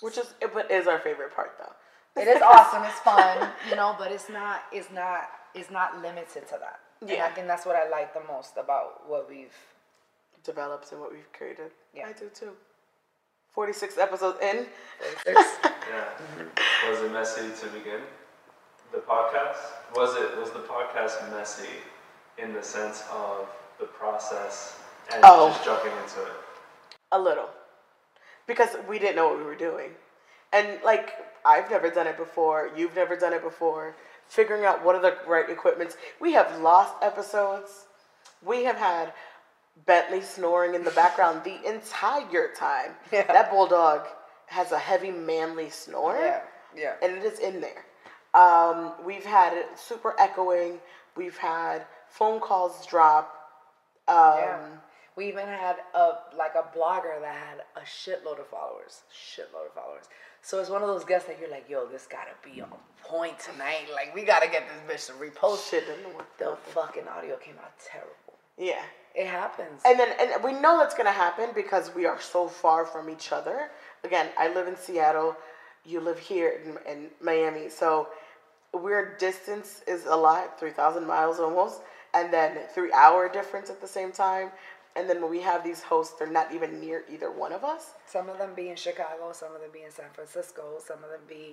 [0.02, 1.72] Which is, but is our favorite part though.
[2.18, 6.48] It is awesome it's fun you know but it's not it's not it's not limited
[6.48, 7.26] to that and Yeah.
[7.26, 9.56] i think that's what i like the most about what we've
[10.44, 11.70] developed and what we've created.
[11.94, 12.08] Yeah.
[12.08, 12.52] I do too.
[13.52, 14.66] 46 episodes in.
[15.28, 16.06] Yeah.
[16.90, 18.02] Was it messy to begin?
[18.92, 19.58] The podcast?
[19.96, 21.68] Was it was the podcast messy
[22.38, 24.80] in the sense of the process
[25.14, 25.50] and Oh.
[25.50, 26.34] just jumping into it?
[27.12, 27.50] A little.
[28.48, 29.92] Because we didn't know what we were doing.
[30.54, 31.14] And like,
[31.50, 32.70] I've never done it before.
[32.76, 33.96] You've never done it before.
[34.28, 35.98] Figuring out what are the right equipments.
[36.20, 37.86] We have lost episodes.
[38.46, 39.14] We have had
[39.88, 42.92] Bentley snoring in the background the entire time.
[43.12, 43.26] Yeah.
[43.32, 44.02] That bulldog
[44.46, 46.18] has a heavy, manly snore.
[46.20, 46.42] yeah
[46.76, 47.86] yeah and it is in there.
[48.36, 50.80] Um, we've had it super echoing.
[51.18, 53.34] We've had phone calls drop.
[54.08, 54.60] Um, yeah
[55.20, 59.74] we even had a like a blogger that had a shitload of followers shitload of
[59.76, 60.06] followers
[60.42, 62.70] so it's one of those guests that you're like yo this gotta be on
[63.04, 65.84] point tonight like we gotta get this bitch to repost Shit
[66.38, 68.14] the fucking audio came out terrible
[68.58, 68.82] Yeah.
[69.16, 72.86] it happens And then and we know that's gonna happen because we are so far
[72.86, 73.70] from each other.
[74.04, 75.36] Again, I live in Seattle.
[75.86, 77.70] You live here in, in Miami.
[77.70, 78.10] So
[78.74, 81.82] we're distance is a lot, three thousand miles almost,
[82.14, 84.52] and then three hour difference at the same time.
[85.00, 87.84] And then when we have these hosts, they're not even near either one of us.
[88.06, 91.10] some of them be in chicago some of them be in san francisco some of
[91.14, 91.46] them be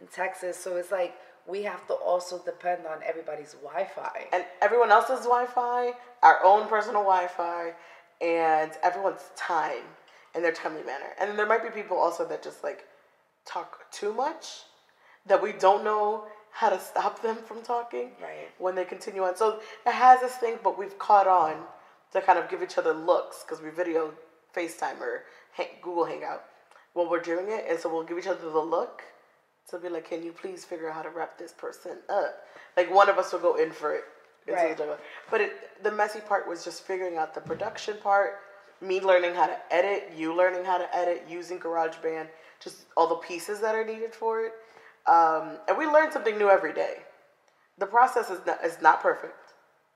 [0.00, 1.12] in texas so it's like
[1.52, 7.02] we have to also depend on everybody's wi-fi and everyone else's Wi-Fi, our own personal
[7.02, 7.72] Wi-Fi,
[8.20, 9.86] and everyone's time
[10.36, 11.10] in their timely manner.
[11.18, 12.80] And then there might be people also that just like
[13.44, 14.44] talk too much
[15.26, 16.04] that we don't know
[16.52, 18.48] how to stop them from talking Right.
[18.58, 19.34] when they continue on.
[19.36, 21.54] So it has this thing, but we've caught on
[22.12, 24.12] to kind of give each other looks because we video
[24.54, 25.24] FaceTime or
[25.82, 26.44] Google Hangout
[26.94, 29.02] when we're doing it, and so we'll give each other the look.
[29.70, 32.44] To be like, can you please figure out how to wrap this person up?
[32.76, 34.04] Like one of us will go in for it.
[34.48, 34.76] Right.
[35.30, 35.52] But it,
[35.84, 38.40] the messy part was just figuring out the production part,
[38.80, 42.26] me learning how to edit, you learning how to edit, using GarageBand,
[42.62, 44.52] just all the pieces that are needed for it.
[45.06, 46.96] Um, and we learn something new every day.
[47.78, 49.54] The process is not, is not perfect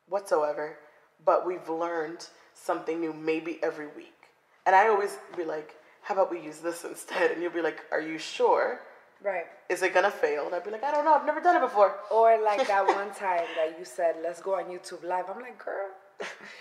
[0.08, 0.78] whatsoever,
[1.24, 4.12] but we've learned something new maybe every week.
[4.64, 7.30] And I always be like, how about we use this instead?
[7.32, 8.80] And you'll be like, are you sure?
[9.22, 10.44] right Is it gonna fail?
[10.46, 11.94] And I'd be like, I don't know, I've never done it before.
[12.10, 15.58] or like that one time that you said let's go on youtube live i'm like
[15.58, 15.88] girl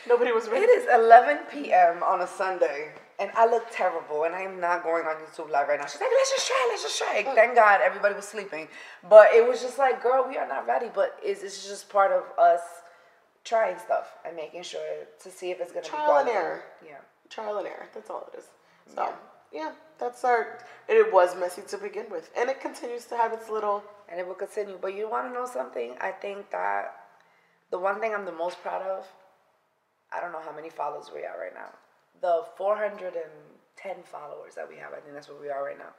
[0.08, 0.66] Nobody was ready.
[0.66, 2.04] It is 11 p.m.
[2.04, 5.68] on a Sunday, and I look terrible, and I am not going on YouTube Live
[5.70, 5.86] right now.
[5.86, 7.24] She's like, let's just try, let's just try.
[7.34, 8.68] Thank God everybody was sleeping.
[9.10, 10.88] But it was just like, girl, we are not ready.
[10.94, 12.62] But it's, it's just part of us
[13.46, 14.82] trying stuff and making sure
[15.24, 16.64] to see if it's going to be Trial and error.
[16.86, 16.98] Yeah.
[17.30, 17.88] Trial and error.
[17.94, 18.46] That's all it is.
[18.94, 19.14] So,
[19.54, 20.60] yeah, that's our.
[20.90, 23.84] It was messy to begin with, and it continues to have its little.
[24.10, 24.78] And it will continue.
[24.80, 25.96] But you want to know something?
[26.00, 27.06] I think that
[27.72, 29.08] the one thing I'm the most proud of,
[30.14, 31.70] I don't know how many followers we are right now.
[32.22, 35.94] The 410 followers that we have, I think that's what we are right now.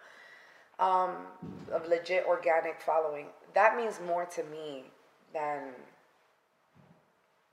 [0.79, 1.11] Um,
[1.73, 3.27] of legit organic following.
[3.55, 4.85] That means more to me
[5.35, 5.73] than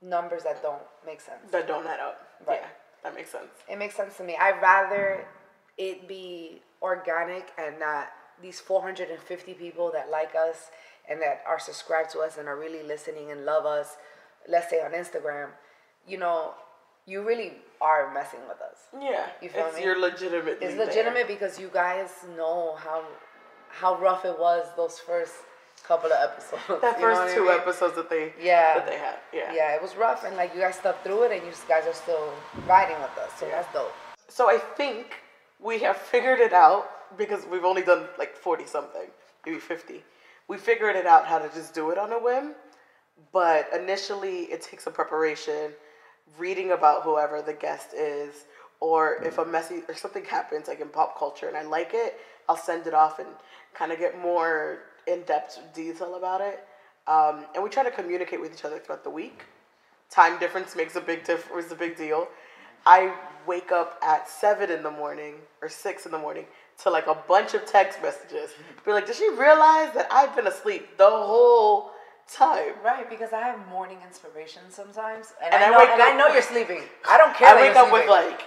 [0.04, 1.50] numbers that don't make sense.
[1.50, 2.20] That don't add up.
[2.46, 2.60] Right.
[2.62, 2.68] Yeah,
[3.02, 3.50] that makes sense.
[3.68, 4.36] It makes sense to me.
[4.40, 5.26] I'd rather
[5.78, 8.08] it be organic and not
[8.42, 10.70] these 450 people that like us
[11.08, 13.96] and that are subscribed to us and are really listening and love us,
[14.48, 15.48] let's say on Instagram,
[16.06, 16.52] you know,
[17.06, 18.78] you really are messing with us.
[18.98, 19.84] Yeah, You feel it's me?
[19.84, 20.58] you're legitimate.
[20.62, 20.86] It's there.
[20.86, 23.04] legitimate because you guys know how
[23.68, 25.34] how rough it was those first
[25.86, 26.62] couple of episodes.
[26.80, 27.50] That first what I two mean?
[27.52, 28.74] episodes that they Yeah.
[28.74, 29.16] that they had.
[29.32, 29.52] Yeah.
[29.52, 31.92] Yeah, it was rough and like you guys stuck through it and you guys are
[31.94, 32.32] still
[32.66, 33.30] riding with us.
[33.38, 33.92] So that's dope.
[34.28, 35.14] So I think
[35.60, 39.08] we have figured it out because we've only done like 40 something,
[39.46, 40.02] maybe 50.
[40.48, 42.54] We figured it out how to just do it on a whim,
[43.32, 45.72] but initially it takes some preparation,
[46.38, 48.44] reading about whoever the guest is,
[48.80, 52.18] or if a messy or something happens like in pop culture and I like it,
[52.48, 53.28] I'll send it off and
[53.74, 56.66] kind of get more in depth detail about it.
[57.06, 59.42] Um, and we try to communicate with each other throughout the week.
[60.10, 62.28] Time difference makes a big difference, it's a big deal.
[62.86, 63.14] I
[63.46, 66.44] wake up at seven in the morning or six in the morning
[66.82, 68.50] to like a bunch of text messages.
[68.84, 71.94] Be like, did she realize that I've been asleep the whole
[72.28, 72.72] time.
[72.84, 76.16] Right, because I have morning inspiration sometimes, and, And I, I know, wake and I
[76.16, 76.82] know you're sleeping.
[77.08, 77.48] I don't care.
[77.48, 78.42] I wake up with like,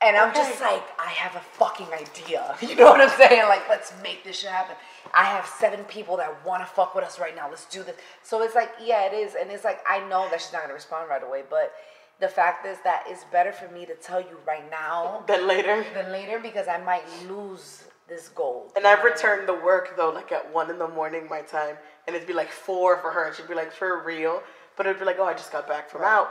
[0.00, 0.38] And I'm Okay.
[0.48, 2.56] just like, I have a fucking idea.
[2.62, 3.42] You know what I'm saying?
[3.48, 4.76] Like, let's make this shit happen.
[5.12, 7.48] I have seven people that want to fuck with us right now.
[7.48, 7.96] Let's do this.
[8.22, 9.34] So it's like, yeah, it is.
[9.34, 11.42] And it's like, I know that she's not going to respond right away.
[11.50, 11.72] But
[12.20, 15.84] the fact is that it's better for me to tell you right now than later.
[15.94, 18.72] than later because I might lose this gold.
[18.76, 22.14] And I've returned the work though, like at one in the morning my time, and
[22.16, 24.42] it'd be like four for her, and she'd be like, for real.
[24.76, 26.28] But it'd be like, oh, I just got back from out.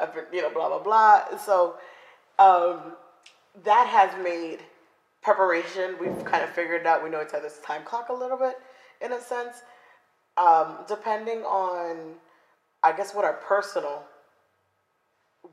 [0.00, 1.36] I've been, you know, blah blah blah.
[1.38, 1.76] So,
[2.38, 2.94] um,
[3.64, 4.60] that has made
[5.22, 5.96] preparation.
[6.00, 7.02] We've kind of figured out.
[7.02, 8.58] We know each other's time clock a little bit,
[9.00, 9.62] in a sense.
[10.36, 12.14] Um, depending on,
[12.82, 14.04] I guess, what our personal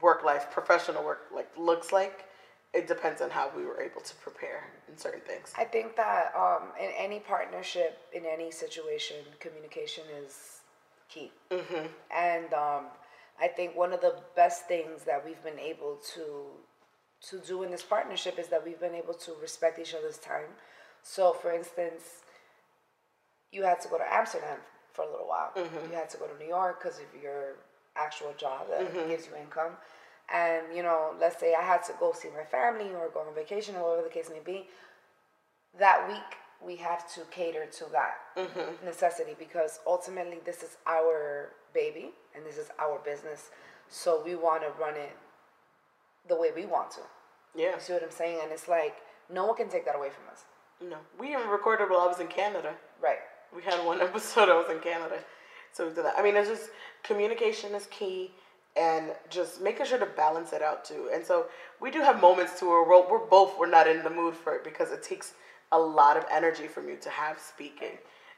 [0.01, 2.25] work life, professional work like looks like.
[2.73, 5.53] It depends on how we were able to prepare in certain things.
[5.57, 10.59] I think that um, in any partnership, in any situation, communication is
[11.09, 11.31] key.
[11.49, 11.87] Mm-hmm.
[12.15, 12.85] And um,
[13.41, 16.21] I think one of the best things that we've been able to
[17.29, 20.49] to do in this partnership is that we've been able to respect each other's time.
[21.01, 22.03] So, for instance,
[23.51, 24.59] you had to go to Amsterdam
[24.93, 25.51] for a little while.
[25.55, 25.91] Mm-hmm.
[25.91, 27.55] You had to go to New York because of your
[27.95, 29.09] actual job that mm-hmm.
[29.09, 29.73] gives you income.
[30.33, 33.33] And, you know, let's say I had to go see my family or go on
[33.33, 34.67] vacation or whatever the case may be.
[35.79, 38.85] That week, we have to cater to that mm-hmm.
[38.85, 43.51] necessity because ultimately this is our baby and this is our business.
[43.89, 45.15] So we want to run it
[46.27, 47.01] the way we want to.
[47.55, 47.75] Yeah.
[47.75, 48.39] You see what I'm saying?
[48.43, 48.95] And it's like,
[49.33, 50.43] no one can take that away from us.
[50.79, 52.73] No, we even recorded while I was in Canada.
[53.01, 53.19] Right.
[53.55, 55.17] We had one episode I was in Canada,
[55.71, 56.15] so we did that.
[56.17, 56.69] I mean, it's just
[57.03, 58.31] communication is key,
[58.75, 61.09] and just making sure to balance it out too.
[61.11, 61.47] And so
[61.81, 64.53] we do have moments too where we're, we're both we're not in the mood for
[64.55, 65.33] it because it takes
[65.71, 67.97] a lot of energy from you to have speaking,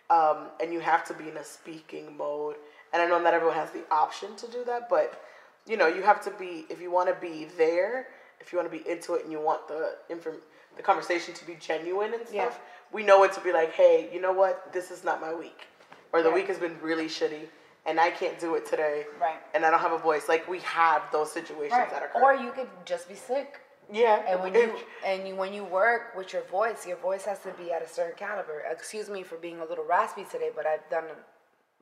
[0.10, 2.56] um, and you have to be in a speaking mode.
[2.94, 5.22] And I know not everyone has the option to do that, but
[5.70, 8.08] you know you have to be if you want to be there,
[8.42, 10.38] if you want to be into it, and you want the inform
[10.76, 12.34] the conversation to be genuine and stuff.
[12.34, 12.54] Yeah.
[12.92, 14.74] We know it to be like, hey, you know what?
[14.74, 15.68] This is not my week,
[16.12, 16.36] or the Right.
[16.40, 17.46] week has been really shitty,
[17.86, 19.06] and I can't do it today.
[19.22, 19.40] Right.
[19.54, 20.28] And I don't have a voice.
[20.28, 21.90] Like we have those situations Right.
[21.92, 22.22] that occur.
[22.24, 23.60] Or you could just be sick.
[23.92, 24.24] yeah.
[24.28, 27.52] And when you and you when you work with your voice, your voice has to
[27.62, 28.64] be at a certain caliber.
[28.72, 31.06] Excuse me for being a little raspy today, but I've done.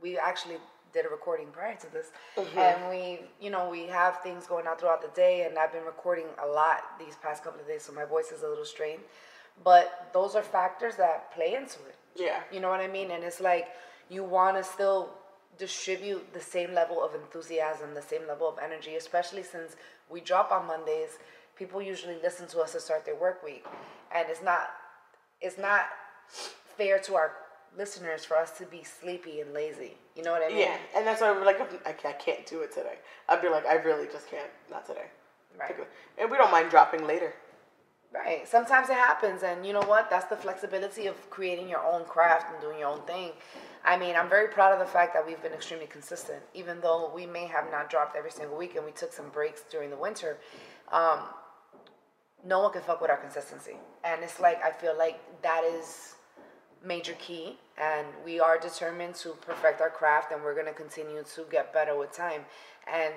[0.01, 0.57] We actually
[0.93, 2.57] did a recording prior to this, mm-hmm.
[2.57, 5.85] and we, you know, we have things going on throughout the day, and I've been
[5.85, 9.01] recording a lot these past couple of days, so my voice is a little strained.
[9.63, 11.95] But those are factors that play into it.
[12.15, 12.41] Yeah.
[12.51, 13.11] You know what I mean?
[13.11, 13.69] And it's like
[14.09, 15.09] you want to still
[15.57, 19.75] distribute the same level of enthusiasm, the same level of energy, especially since
[20.09, 21.17] we drop on Mondays.
[21.55, 23.65] People usually listen to us to start their work week,
[24.13, 24.69] and it's not
[25.41, 25.85] it's not
[26.77, 27.31] fair to our
[27.77, 29.97] listeners for us to be sleepy and lazy.
[30.17, 30.57] You know what I mean?
[30.57, 32.95] yeah, and that's why we're like, I can't, do it today.
[33.29, 35.05] I'd be like, I really just can't, not today.
[35.59, 35.75] Right.
[36.17, 37.33] And we don't mind dropping later.
[38.11, 38.47] Right.
[38.47, 40.09] Sometimes it happens, and you know what?
[40.09, 43.31] That's the flexibility of creating your own craft and doing your own thing.
[43.85, 47.11] I mean, I'm very proud of the fact that we've been extremely consistent, even though
[47.13, 49.97] we may have not dropped every single week and we took some breaks during the
[49.97, 50.37] winter.
[50.91, 51.19] Um,
[52.43, 56.15] no one can fuck with our consistency, and it's like I feel like that is
[56.83, 61.41] major key, and we are determined to perfect our craft, and we're gonna continue to
[61.49, 62.45] get better with time.
[62.87, 63.13] And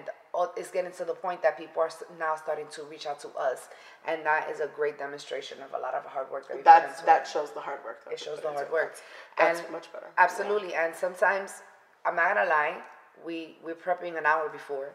[0.56, 3.68] it's getting to the point that people are now starting to reach out to us,
[4.06, 7.22] and that is a great demonstration of a lot of hard work that That's that
[7.22, 7.28] it.
[7.28, 8.04] shows the hard work.
[8.04, 8.96] that It shows the hard work.
[9.38, 10.08] That's, And much better.
[10.18, 11.62] Absolutely, and sometimes
[12.04, 12.78] I'm not gonna lie,
[13.24, 14.94] we we're prepping an hour before,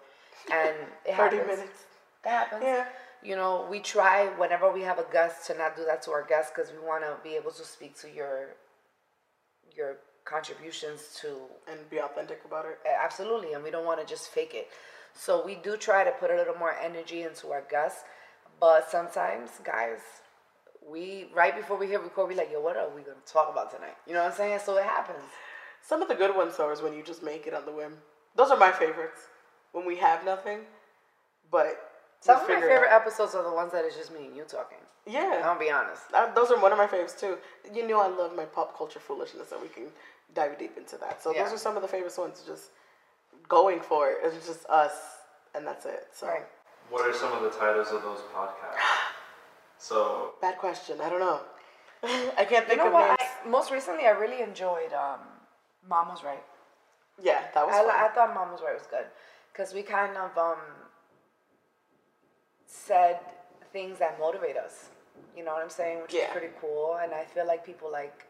[0.52, 0.76] and
[1.06, 1.58] it 30 happens.
[1.58, 1.84] minutes.
[2.24, 2.64] That happens.
[2.64, 2.86] Yeah.
[3.26, 6.24] You know, we try whenever we have a guest to not do that to our
[6.24, 8.56] guests because we want to be able to speak to your
[9.76, 11.28] your contributions to
[11.70, 12.78] And be authentic about it.
[12.86, 14.68] absolutely, and we don't want to just fake it.
[15.14, 18.04] So we do try to put a little more energy into our guests,
[18.60, 20.00] but sometimes, guys,
[20.88, 23.72] we right before we hit record, we like, yo, what are we gonna talk about
[23.72, 23.98] tonight?
[24.06, 24.60] You know what I'm saying?
[24.64, 25.30] So it happens.
[25.82, 27.98] Some of the good ones though is when you just make it on the whim.
[28.36, 29.22] Those are my favorites.
[29.72, 30.60] When we have nothing,
[31.50, 33.02] but Some of my favorite out.
[33.02, 34.78] episodes are the ones that is just me and you talking.
[35.06, 35.42] Yeah.
[35.46, 36.04] I'll be honest.
[36.14, 37.38] Uh, those are one of my faves too.
[37.74, 39.86] You know I love my pop culture foolishness, and we can
[40.34, 41.22] dive deep into that.
[41.22, 41.44] So Yeah.
[41.44, 42.42] those are some of the favorite ones.
[42.46, 42.72] Just
[43.48, 44.18] going for it.
[44.24, 44.94] It's just us,
[45.54, 46.08] and that's it.
[46.14, 46.46] So Right.
[46.90, 48.80] What are some of the titles of those podcasts?
[49.78, 51.02] So bad question.
[51.02, 51.42] I don't know.
[52.04, 53.20] I can't You think know of what?
[53.20, 55.20] I, most recently, I really enjoyed um,
[55.88, 56.42] Mom Was Right.
[57.22, 57.92] yeah, that was I, fun.
[57.94, 59.06] I thought Mom Was Right was good
[59.52, 60.58] because we kind of um,
[62.66, 63.20] said
[63.72, 64.90] things that motivate us.
[65.36, 66.02] You know what I'm saying?
[66.02, 66.26] Which Yeah.
[66.26, 66.96] is pretty cool.
[67.02, 68.26] And I feel like people like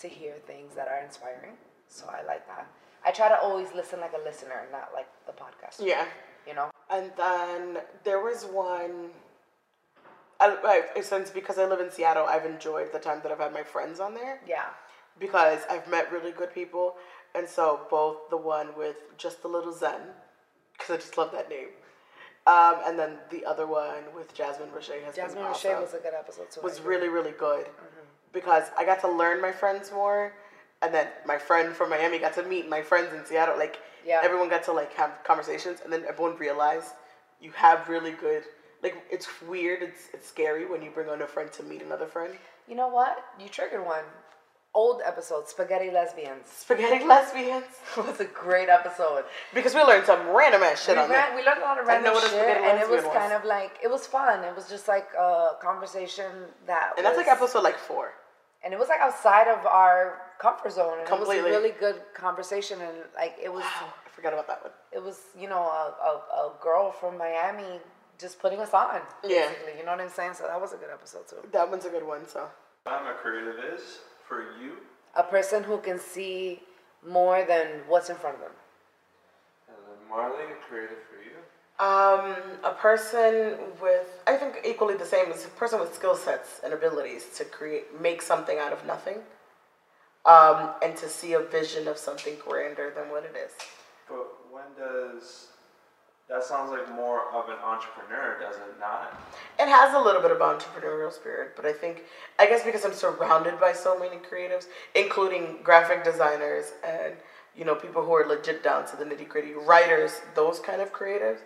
[0.00, 1.56] to hear things that are inspiring.
[1.88, 2.66] So I like that.
[3.04, 5.76] I try to always listen like a listener, not like the podcast.
[5.80, 6.06] Yeah.
[6.46, 6.70] You know.
[6.88, 9.10] And then there was one.
[10.40, 13.52] I, I, since because I live in Seattle, I've enjoyed the time that I've had
[13.52, 14.70] my friends on there Yeah.
[15.18, 16.96] because I've met really good people,
[17.34, 20.00] and so both the one with just a little Zen,
[20.72, 21.68] because I just love that name,
[22.46, 25.80] um, and then the other one with Jasmine Roche has Jasmine been Roche awesome.
[25.82, 26.60] was a good episode too.
[26.62, 27.66] Was really really good
[28.32, 30.32] because I got to learn my friends more,
[30.82, 33.56] and then my friend from Miami got to meet my friends in Seattle.
[33.58, 34.20] Like Yeah.
[34.22, 36.92] everyone got to like have conversations, and then everyone realized
[37.40, 38.44] you have really good.
[38.82, 42.06] Like it's weird, it's it's scary when you bring on a friend to meet another
[42.06, 42.32] friend.
[42.68, 43.24] You know what?
[43.38, 44.04] You triggered one.
[44.72, 46.46] Old episode, Spaghetti Lesbians.
[46.46, 47.64] Spaghetti lesbians,
[47.96, 49.24] was a great episode.
[49.52, 51.36] because we learned some random ass shit we, on ran, there.
[51.38, 53.12] we learned a lot of I know random what shit, spaghetti and it was was.
[53.12, 54.44] kind of like it was fun.
[54.44, 56.30] It was just like a conversation
[56.66, 58.12] that, And that's was, like episode like four.
[58.64, 60.98] and it was like outside of our comfort zone.
[61.00, 61.38] And Completely.
[61.38, 64.62] it was a really good conversation, and like it was, Wow, I forgot about that
[64.62, 64.72] one.
[64.92, 66.12] it was you know a, a,
[66.46, 67.80] a girl from Miami
[68.20, 69.00] just putting us on.
[69.24, 69.48] Yeah.
[69.48, 70.34] Basically, you know what I'm saying?
[70.34, 71.38] So that was a good episode too.
[71.50, 72.28] That one's a good one.
[72.28, 72.46] So
[72.86, 73.98] I'm a creative is
[74.30, 74.76] for you.
[75.16, 76.60] A person who can see
[77.06, 78.52] more than what's in front of them.
[79.68, 81.36] And then Marley, creative for you.
[81.78, 86.60] Um, a person with, I think equally the same as a person with skill sets
[86.62, 89.18] and abilities to create, make something out of nothing,
[90.26, 93.52] um, and to see a vision of something grander than what it is.
[94.08, 95.48] But when does
[96.30, 99.20] that sounds like more of an entrepreneur, does it not?
[99.58, 102.04] It has a little bit of entrepreneurial spirit, but I think,
[102.38, 107.14] I guess because I'm surrounded by so many creatives, including graphic designers and,
[107.56, 110.92] you know, people who are legit down to the nitty gritty, writers, those kind of
[110.92, 111.40] creatives,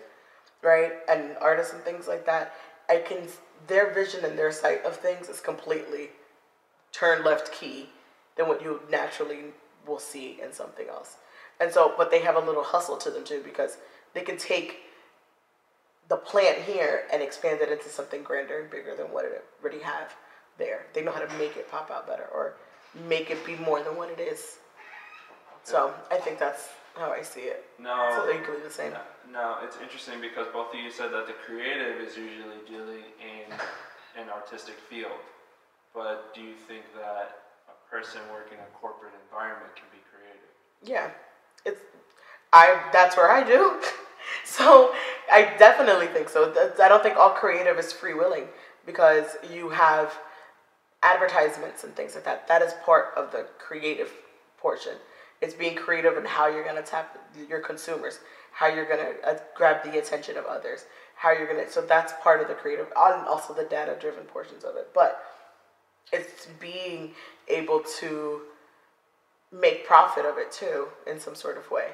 [0.63, 0.93] right?
[1.09, 2.53] And artists and things like that.
[2.91, 3.27] I can,
[3.67, 6.11] their vision and their sight of things is completely
[6.93, 7.89] turn left key
[8.37, 9.45] than what you naturally
[9.87, 11.17] will see in something else.
[11.59, 13.79] And so, but they have a little hustle to them too because
[14.15, 14.81] they can take
[16.09, 19.81] the plant here and expand it into something grander and bigger than what it already
[19.81, 20.15] have
[20.59, 20.87] there.
[20.93, 22.55] They know how to make it pop out better or
[23.09, 24.59] make it be more than what it is.
[25.65, 27.65] So I think that's how I see it.
[27.81, 28.25] No.
[28.27, 28.93] They're equally the same.
[28.93, 29.01] No,
[29.33, 33.51] no, it's interesting because both of you said that the creative is usually dealing in
[34.21, 35.19] an artistic field.
[35.95, 40.51] But do you think that a person working in a corporate environment can be creative?
[40.85, 41.11] Yeah,
[41.65, 41.81] it's
[42.53, 42.79] I.
[42.93, 43.81] That's where I do.
[44.57, 44.93] So
[45.33, 46.53] I definitely think so.
[46.81, 48.45] I don't think all creative is free willing
[48.85, 50.13] because you have
[51.03, 52.47] advertisements and things like that.
[52.49, 54.13] That is part of the creative
[54.59, 54.93] portion.
[55.41, 58.19] It's being creative in how you're gonna tap your consumers,
[58.53, 60.85] how you're gonna uh, grab the attention of others,
[61.17, 61.71] how you're gonna.
[61.71, 64.91] So that's part of the creative, and also the data-driven portions of it.
[64.95, 65.23] But
[66.13, 67.13] it's being
[67.49, 68.43] able to
[69.53, 71.91] make profit of it too in some sort of way.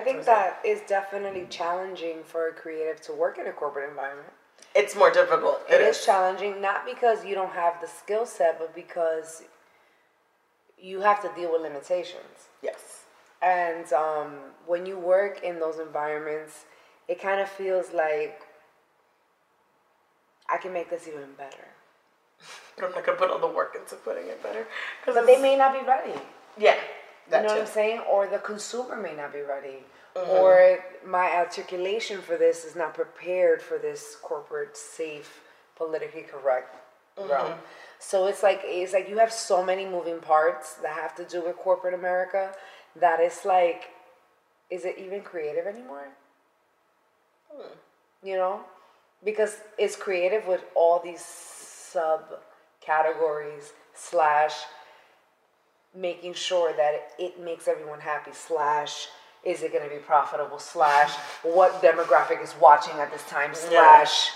[0.00, 4.32] I think that is definitely challenging for a creative to work in a corporate environment.
[4.74, 5.60] It's more difficult.
[5.68, 9.42] it is challenging, not because you don't have the skill set, but because
[10.80, 12.48] you have to deal with limitations.
[12.62, 13.04] Yes.
[13.42, 14.36] And um,
[14.66, 16.64] when you work in those environments,
[17.06, 18.40] it kind of feels like
[20.48, 21.68] I can make this even better.
[22.76, 24.66] But I'm not gonna put all the work into putting it better.
[25.04, 26.18] But they may not be ready.
[26.56, 26.76] Yeah.
[27.30, 27.60] You That know what.
[27.60, 28.00] I'm saying?
[28.10, 29.84] Or the consumer may not be ready.
[30.16, 30.30] Mm-hmm.
[30.30, 35.40] Or my articulation for this is not prepared for this corporate, safe,
[35.76, 36.74] politically correct
[37.18, 37.30] Mm-hmm.
[37.30, 37.54] realm.
[37.98, 41.42] So it's like it's like you have so many moving parts that have to do
[41.44, 42.52] with corporate America
[42.96, 43.90] that it's like,
[44.70, 46.08] is it even creative anymore?
[47.52, 47.66] Hmm.
[48.22, 48.60] You know?
[49.24, 54.54] Because it's creative with all these subcategories slash
[55.94, 59.08] making sure that it makes everyone happy slash
[59.44, 64.30] is it going to be profitable slash what demographic is watching at this time slash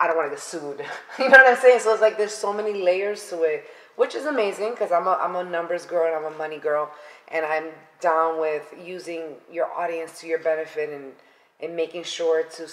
[0.00, 0.84] i don't want to get sued.
[1.18, 1.80] You know what i'm saying?
[1.80, 3.64] So it's like there's so many layers to it
[3.96, 6.90] which is amazing because I'm a, I'm a numbers girl and i'm a money girl
[7.28, 7.68] and i'm
[8.00, 11.12] down with using your audience to your benefit and
[11.60, 12.68] and making sure to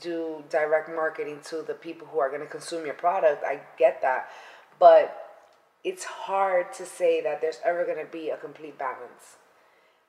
[0.00, 3.44] do direct marketing to the people who are going to consume your product.
[3.44, 4.28] I get that.
[4.78, 5.21] But
[5.84, 9.38] it's hard to say that there's ever going to be a complete balance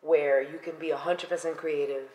[0.01, 2.09] where you can be 100% creative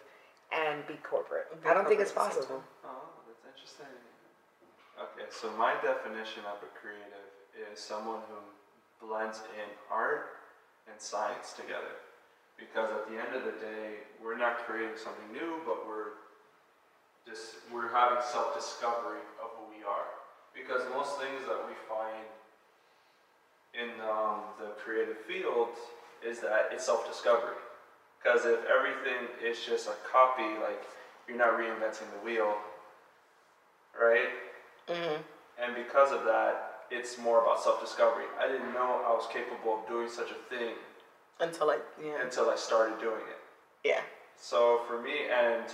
[0.52, 1.46] and be corporate.
[1.66, 2.62] I don't think it's corporate at the same possible.
[2.84, 3.92] Oh, that's interesting.
[4.98, 8.38] Okay, so my definition of a creative is someone who
[9.06, 10.42] blends in art
[10.90, 11.98] and science together.
[12.58, 16.18] Because at the end of the day, we're not creating something new, but we're
[17.22, 20.10] just we're having self-discovery of who we are.
[20.50, 22.26] Because most things that we find
[23.74, 25.68] in um, the creative field
[26.26, 27.56] is that it's self discovery.
[28.22, 30.82] Because if everything is just a copy, like
[31.28, 32.56] you're not reinventing the wheel,
[33.98, 34.28] right?
[34.88, 35.22] Mm-hmm.
[35.62, 38.24] And because of that, it's more about self discovery.
[38.40, 40.74] I didn't know I was capable of doing such a thing
[41.40, 42.22] Until I yeah.
[42.24, 43.38] until I started doing it.
[43.84, 44.00] Yeah.
[44.36, 45.64] So for me, and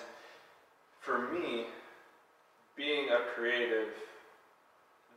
[1.01, 1.67] for me,
[2.77, 3.89] being a creative,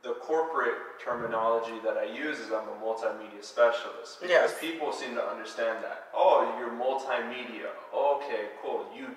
[0.03, 4.59] the corporate terminology that I use is I'm a multimedia specialist because Yes.
[4.59, 6.09] people seem to understand that.
[6.13, 7.69] Oh, you're multimedia.
[7.93, 8.89] Okay, cool.
[8.95, 9.15] You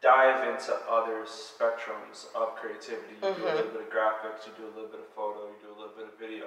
[0.00, 3.14] dive into other spectrums of creativity.
[3.14, 3.44] You do a mm-hmm.
[3.44, 5.96] little bit of graphics, you do a little bit of photo, you do a little
[5.96, 6.46] bit of video.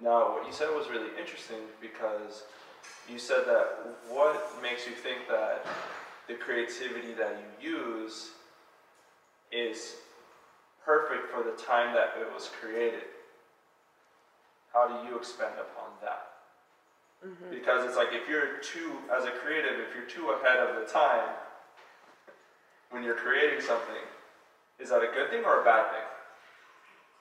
[0.00, 2.44] Now, what you said was really interesting because
[3.08, 5.66] you said that what makes you think that
[6.28, 8.30] the creativity that you use
[9.52, 9.96] is
[10.84, 13.08] perfect for the time that it was created.
[14.72, 16.30] How do you expand upon that?
[17.24, 17.50] Mm-hmm.
[17.50, 20.92] Because it's like if you're too, as a creative, if you're too ahead of the
[20.92, 21.28] time
[22.90, 24.04] when you're creating something,
[24.78, 26.02] is that a good thing or a bad thing?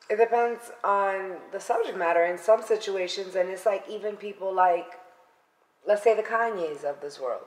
[0.09, 4.99] It depends on the subject matter in some situations, and it's like even people like,
[5.87, 7.43] let's say the Kanyes of this world.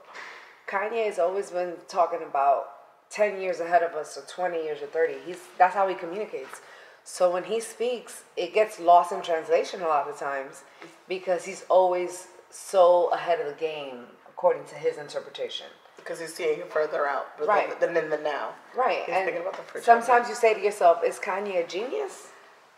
[0.67, 2.76] Kanye has always been talking about
[3.09, 5.15] 10 years ahead of us, or 20 years, or 30.
[5.25, 6.61] He's That's how he communicates.
[7.03, 10.63] So when he speaks, it gets lost in translation a lot of times
[11.07, 15.67] because he's always so ahead of the game according to his interpretation.
[15.95, 17.79] Because he's seeing further out, but Right.
[17.79, 18.53] than, in the now.
[18.75, 19.03] Right.
[19.05, 19.85] He's and thinking about the future.
[19.85, 22.27] sometimes you say to yourself, is Kanye a genius?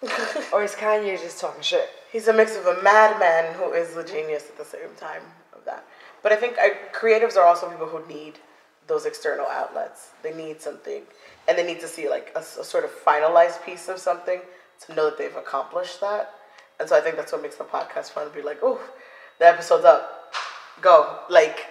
[0.54, 1.90] or is Kanye just talking shit?
[2.12, 5.24] He's a mix of a madman who is a genius at the same time
[5.54, 5.86] of that.
[6.24, 8.36] But I think I, creatives are also people who need
[8.90, 10.10] those external outlets.
[10.22, 11.04] They need something,
[11.48, 14.42] and they need to see like a sort of finalized piece of something
[14.86, 16.32] to know that they've accomplished that.
[16.80, 18.28] And so I think that's what makes the podcast fun.
[18.28, 18.82] To be like, oh,
[19.40, 20.34] the episode's up,
[20.82, 21.20] go!
[21.30, 21.68] Like,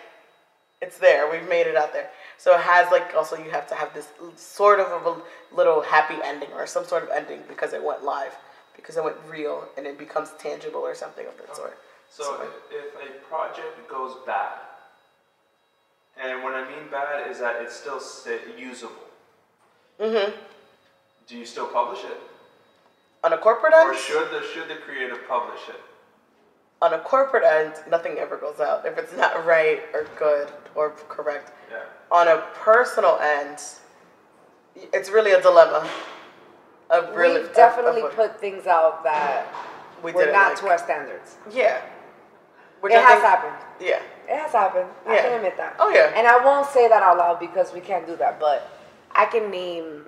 [0.81, 1.31] it's there.
[1.31, 2.11] We've made it out there.
[2.39, 5.17] So it has like also you have to have this sort of a
[5.55, 8.33] little happy ending or some sort of ending because it went live,
[8.77, 11.77] because it went real and it becomes tangible or something of that sort.
[12.09, 14.59] So if, if a project goes bad,
[16.23, 18.01] and what I mean bad is that it's still
[18.59, 18.95] usable.
[20.01, 20.31] Mm-hmm.
[21.27, 22.17] Do you still publish it,
[23.25, 23.89] On a corporate end?
[23.89, 25.81] or end, should the should the creative publish it?
[26.81, 30.91] on a corporate end, nothing ever goes out if it's not right or good or
[31.09, 31.51] correct.
[31.71, 31.81] Yeah.
[32.13, 33.59] On a personal end,
[34.93, 35.89] it's really a dilemma.
[36.91, 39.47] A really, We've definitely of- of- put things out that
[40.05, 40.61] we were didn't not like.
[40.61, 41.37] to our standards.
[41.51, 41.83] Yeah.
[42.81, 43.57] Which it I has think- happened.
[43.81, 44.01] Yeah.
[44.29, 44.89] It has happened.
[45.07, 45.77] I can admit that.
[45.79, 46.13] Oh, yeah.
[46.15, 48.69] And I won't say that out loud because we can't do that, but
[49.13, 50.05] I can name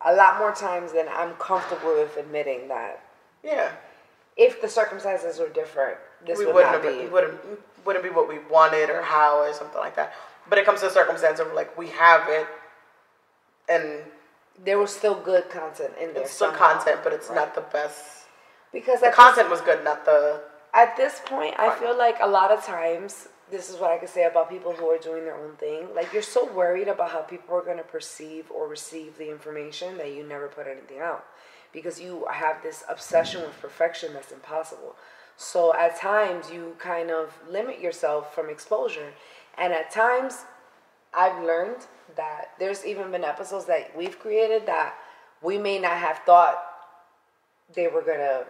[0.00, 3.02] a lot more times than I'm comfortable with admitting that
[3.42, 3.68] Yeah.
[4.36, 7.06] if the circumstances were different, this we would wouldn't not have, be.
[7.08, 7.38] wouldn't
[7.84, 10.14] wouldn't be what we wanted or how or something like that.
[10.48, 12.46] But it comes to a circumstance of like we have it,
[13.68, 14.04] and
[14.62, 16.22] There was still good content in there.
[16.24, 16.74] it's still somehow.
[16.74, 18.26] content, but it's not the best.
[18.72, 20.40] because The content was good, not the.
[20.72, 24.08] At this point, I feel like a lot of times, this is what I can
[24.08, 25.88] say about people who are doing their own thing.
[25.94, 29.98] Like, you're so worried about how people are going to perceive or receive the information
[29.98, 31.24] that you never put anything out
[31.72, 34.96] because you have this obsession with perfection that's impossible.
[35.36, 39.12] So, at times, you kind of limit yourself from exposure.
[39.58, 40.44] And at times,
[41.12, 44.94] I've learned that there's even been episodes that we've created that
[45.42, 46.62] we may not have thought
[47.74, 48.44] they were gonna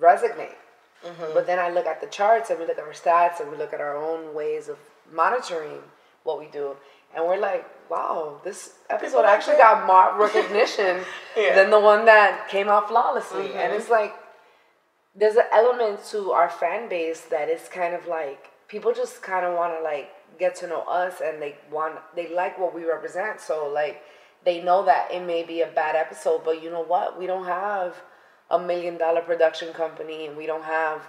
[0.00, 0.56] resonate.
[1.04, 1.34] Mm-hmm.
[1.34, 3.56] But then I look at the charts and we look at our stats and we
[3.56, 4.78] look at our own ways of
[5.12, 5.80] monitoring
[6.22, 6.74] what we do,
[7.14, 11.04] and we're like, wow, this episode like actually got more recognition
[11.36, 11.54] Yeah.
[11.54, 13.46] than the one that came out flawlessly.
[13.46, 13.76] And mm-hmm.
[13.76, 14.14] it's like,
[15.14, 19.46] there's an element to our fan base that is kind of like people just kind
[19.46, 22.84] of want to like get to know us and they want they like what we
[22.84, 23.40] represent.
[23.40, 24.02] So like
[24.44, 27.18] they know that it may be a bad episode but you know what?
[27.18, 27.94] We don't have
[28.50, 31.02] a million dollar production company and we don't have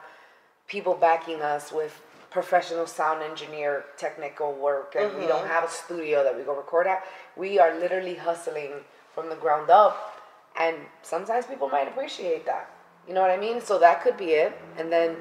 [0.68, 5.48] people backing us with professional sound engineer technical work and we don't mm-hmm.
[5.48, 7.04] have a studio that we go record at.
[7.38, 8.72] We are literally hustling
[9.14, 10.22] from the ground up
[10.60, 12.72] and sometimes people might appreciate that.
[13.08, 13.62] You know what i mean?
[13.62, 14.58] So that could be it.
[14.78, 15.16] And then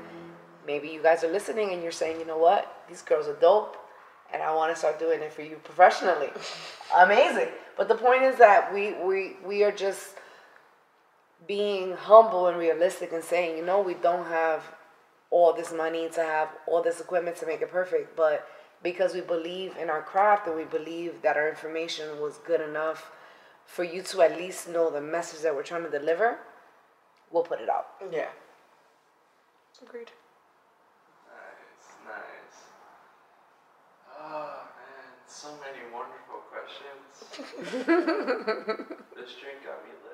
[0.67, 2.85] maybe you guys are listening and you're saying you know what?
[2.89, 3.77] These girls are dope
[4.33, 6.31] and i want to start doing it for you professionally.
[6.97, 7.49] Amazing.
[7.77, 10.17] But the point is that we we we are just
[11.47, 14.63] being humble and realistic and saying, you know, we don't have
[15.31, 18.47] all this money to have all this equipment to make it perfect, but
[18.83, 23.11] because we believe in our craft and we believe that our information was good enough
[23.67, 26.39] for you to at least know the message that we're trying to deliver,
[27.31, 27.87] we'll put it out.
[28.13, 28.29] Yeah.
[29.83, 30.11] Agreed.
[31.27, 32.59] Nice, nice.
[34.19, 37.11] Ah, man, so many wonderful questions.
[39.17, 40.14] this drink got me lit.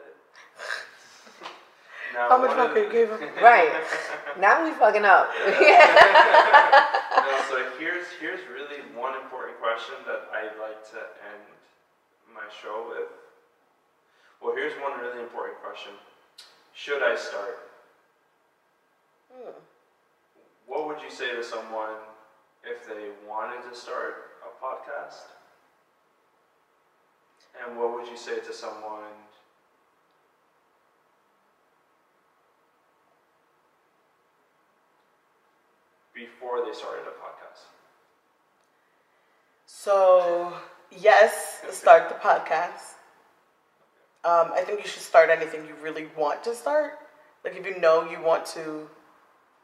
[2.14, 3.20] Now, How much one of you the- gave him?
[3.42, 3.70] Right.
[4.38, 5.30] Now we fucking up.
[7.10, 11.42] No, so here's here's really one important question that I'd like to end
[12.32, 13.08] my show with.
[14.40, 15.92] Well, here's one really important question.
[16.72, 17.68] Should I start?
[19.32, 19.50] Hmm.
[20.66, 21.98] What would you say to someone
[22.64, 25.26] if they wanted to start a podcast?
[27.60, 29.12] And what would you say to someone
[36.20, 37.64] before they started a podcast?
[39.64, 40.52] So,
[40.90, 42.96] yes, start the podcast.
[44.22, 46.98] Um, I think you should start anything you really want to start.
[47.42, 48.88] Like, if you know you want to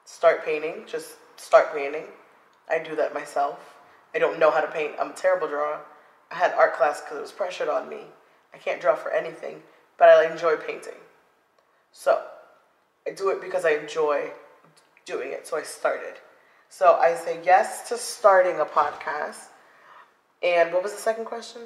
[0.06, 2.06] start painting, just start painting.
[2.70, 3.76] I do that myself.
[4.14, 4.92] I don't know how to paint.
[4.98, 5.80] I'm a terrible drawer.
[6.30, 8.00] I had art class because it was pressured on me.
[8.54, 9.62] I can't draw for anything,
[9.98, 11.00] but I enjoy painting.
[11.92, 12.22] So,
[13.06, 14.30] I do it because I enjoy
[15.04, 15.46] doing it.
[15.46, 16.14] So, I started.
[16.68, 19.48] So, I say yes to starting a podcast.
[20.42, 21.62] And what was the second question?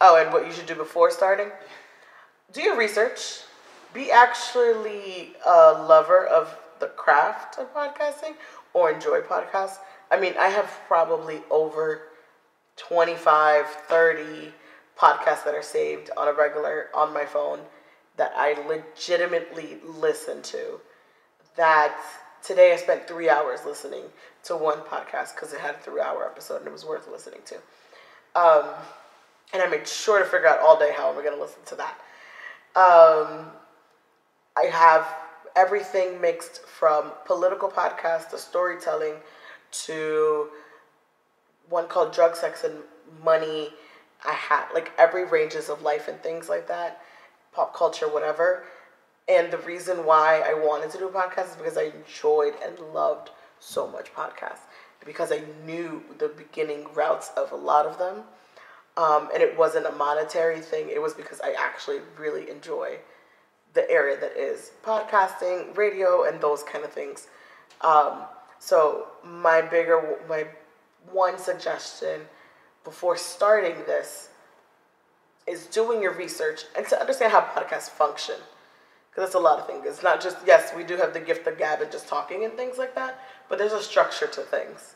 [0.00, 1.50] Oh, and what you should do before starting?
[2.52, 3.40] Do your research.
[3.92, 8.34] Be actually a lover of the craft of podcasting
[8.72, 9.78] or enjoy podcasts.
[10.10, 12.02] I mean, I have probably over
[12.76, 14.52] 25, 30
[14.98, 17.60] podcasts that are saved on a regular on my phone
[18.16, 20.80] that I legitimately listen to.
[21.56, 21.96] That
[22.42, 24.04] today I spent three hours listening
[24.44, 27.40] to one podcast because it had a three hour episode and it was worth listening
[27.46, 27.54] to.
[28.34, 28.64] Um,
[29.52, 31.62] and I made sure to figure out all day how am I going to listen
[31.66, 31.94] to that.
[32.76, 33.46] Um,
[34.56, 35.06] I have
[35.56, 39.14] everything mixed from political podcasts to storytelling
[39.72, 40.48] to
[41.68, 42.74] one called Drug, Sex, and
[43.24, 43.70] Money.
[44.24, 47.02] I had like every ranges of life and things like that,
[47.52, 48.64] pop culture, whatever.
[49.30, 52.76] And the reason why I wanted to do a podcast is because I enjoyed and
[52.92, 54.66] loved so much podcasts
[55.06, 58.24] because I knew the beginning routes of a lot of them.
[58.96, 62.98] Um, and it wasn't a monetary thing, it was because I actually really enjoy
[63.72, 67.28] the area that is podcasting, radio, and those kind of things.
[67.82, 68.24] Um,
[68.58, 70.46] so, my bigger, my
[71.12, 72.22] one suggestion
[72.82, 74.30] before starting this
[75.46, 78.34] is doing your research and to understand how podcasts function.
[79.10, 79.84] Because it's a lot of things.
[79.86, 82.54] It's not just, yes, we do have the gift of gab and just talking and
[82.54, 84.94] things like that, but there's a structure to things.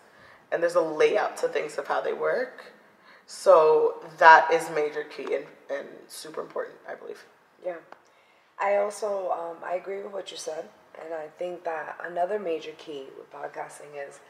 [0.52, 2.72] And there's a layout to things of how they work.
[3.26, 7.24] So that is major key and, and super important, I believe.
[7.64, 7.76] Yeah.
[8.60, 10.68] I also um, I agree with what you said,
[11.02, 14.20] and I think that another major key with podcasting is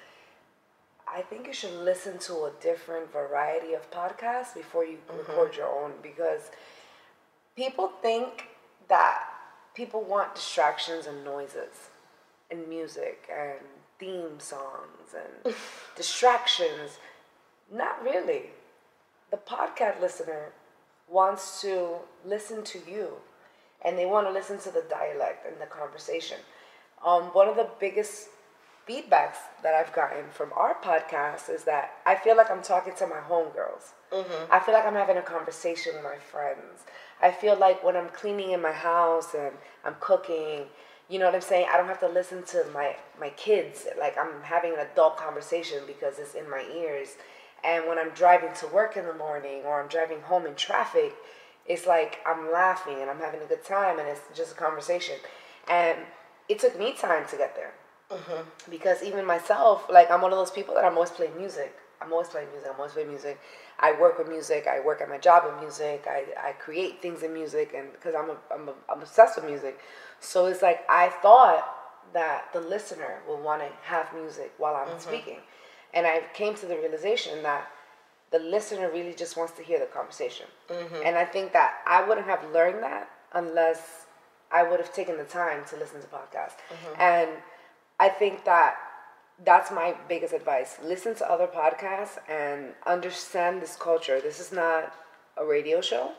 [1.07, 5.69] I think you should listen to a different variety of podcasts before you record your
[5.69, 6.51] own because
[7.55, 8.49] people think
[8.89, 9.25] that
[9.75, 11.91] people want distractions and noises
[12.51, 13.59] and music and
[13.99, 15.55] theme songs and
[15.97, 16.99] distractions.
[17.73, 18.51] Not really.
[19.31, 20.53] The podcast listener
[21.09, 23.09] wants to listen to you
[23.85, 26.39] and they want to listen to the dialect and the conversation.
[27.05, 28.29] Um, one of the biggest
[28.89, 33.07] feedbacks that I've gotten from our podcast is that I feel like I'm talking to
[33.07, 33.93] my homegirls.
[34.13, 34.53] Mm-hmm.
[34.53, 36.85] I feel like I'm having a conversation with my friends.
[37.23, 39.53] I feel like when I'm cleaning in my house and
[39.85, 40.67] I'm cooking,
[41.09, 41.67] you know what I'm saying?
[41.73, 43.87] I don't have to listen to my, my kids.
[43.99, 47.17] Like I'm having an adult conversation because it's in my ears.
[47.63, 51.15] And when I'm driving to work in the morning or I'm driving home in traffic,
[51.67, 55.17] it's like I'm laughing and I'm having a good time and it's just a conversation.
[55.69, 55.99] And
[56.49, 57.73] it took me time to get there.
[58.15, 58.43] Uh-huh.
[58.71, 61.75] Because even myself, like I'm one of those people that I'm always playing music.
[62.01, 62.71] I'm always playing music.
[62.73, 63.41] I'm always playing music.
[63.79, 64.67] I work with music.
[64.67, 66.07] I work at my job with music.
[66.09, 69.47] I, I create things in music, and because I'm a, I'm, a, I'm obsessed with
[69.47, 69.81] music,
[70.21, 71.67] so it's like I thought
[72.13, 74.99] that the listener will want to have music while I'm uh-huh.
[74.99, 75.39] speaking,
[75.93, 77.69] and I came to the realization that
[78.31, 81.03] the listener really just wants to hear the conversation, mm-hmm.
[81.05, 84.07] and I think that I wouldn't have learned that unless
[84.53, 87.01] I would have taken the time to listen to podcasts, mm-hmm.
[87.01, 87.31] and
[87.99, 88.77] I think that
[89.45, 90.79] that's my biggest advice.
[90.83, 94.21] Listen to other podcasts and understand this culture.
[94.21, 94.93] This is not
[95.37, 96.13] a radio show,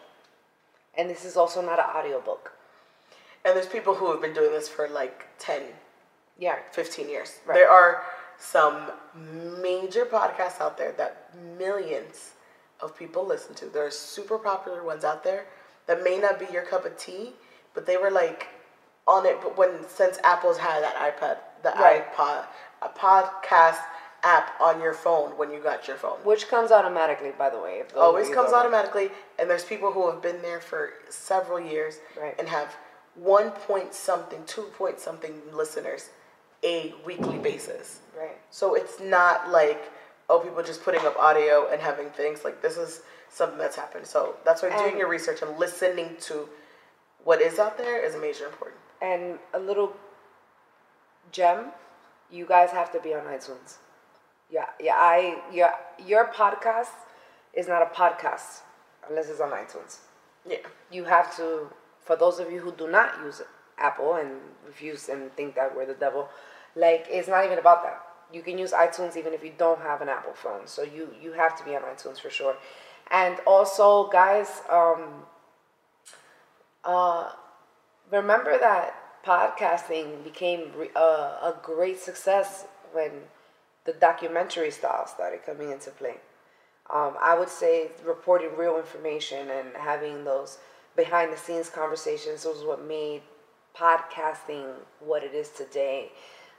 [0.97, 2.51] and this is also not an audiobook.
[3.45, 5.61] And there's people who have been doing this for like 10,
[6.37, 6.57] Yeah.
[6.71, 7.39] 15 years.
[7.45, 7.55] Right.
[7.55, 8.03] There are
[8.37, 8.91] some
[9.61, 12.31] major podcasts out there that millions
[12.81, 13.67] of people listen to.
[13.67, 15.45] There are super popular ones out there
[15.87, 17.33] that may not be your cup of tea,
[17.73, 18.47] but they were like
[19.07, 19.39] on it.
[19.41, 22.13] But when since Apple's had that iPad, the Right.
[22.13, 22.45] iPod,
[22.81, 23.79] a podcast
[24.23, 26.17] app on your phone when you got your phone.
[26.23, 27.83] Which comes automatically, by the way.
[27.95, 32.35] Always comes automatically, and there's people who have been there for several years Right.
[32.39, 32.75] and have
[33.15, 36.09] one point something, two point something listeners
[36.63, 37.99] a weekly basis.
[38.17, 38.37] Right.
[38.49, 39.91] So it's not like
[40.29, 44.07] oh people just putting up audio and having things like this is something that's happened.
[44.07, 46.49] So that's why doing your research and listening to
[47.23, 48.79] what is out there is major important.
[49.01, 49.93] And a little
[51.31, 51.71] gem,
[52.31, 53.77] you guys have to be on iTunes.
[54.49, 54.95] Yeah, yeah.
[54.95, 55.71] I your
[56.05, 56.89] your podcast
[57.53, 58.61] is not a podcast
[59.09, 59.97] unless it's on iTunes.
[60.47, 60.57] Yeah.
[60.91, 61.69] You have to.
[62.01, 63.41] For those of you who do not use
[63.79, 64.31] Apple and
[64.65, 66.29] refuse and think that we're the devil,
[66.75, 68.01] like it's not even about that.
[68.31, 70.67] You can use iTunes even if you don't have an Apple phone.
[70.67, 72.55] So you you have to be on iTunes for sure.
[73.11, 75.23] And also, guys, um,
[76.83, 77.31] uh,
[78.11, 78.95] remember that
[79.25, 83.11] podcasting became uh, a great success when
[83.85, 86.17] the documentary style started coming into play.
[86.93, 90.59] Um, I would say reporting real information and having those
[90.95, 93.23] behind the scenes conversations was what made
[93.75, 96.11] podcasting what it is today.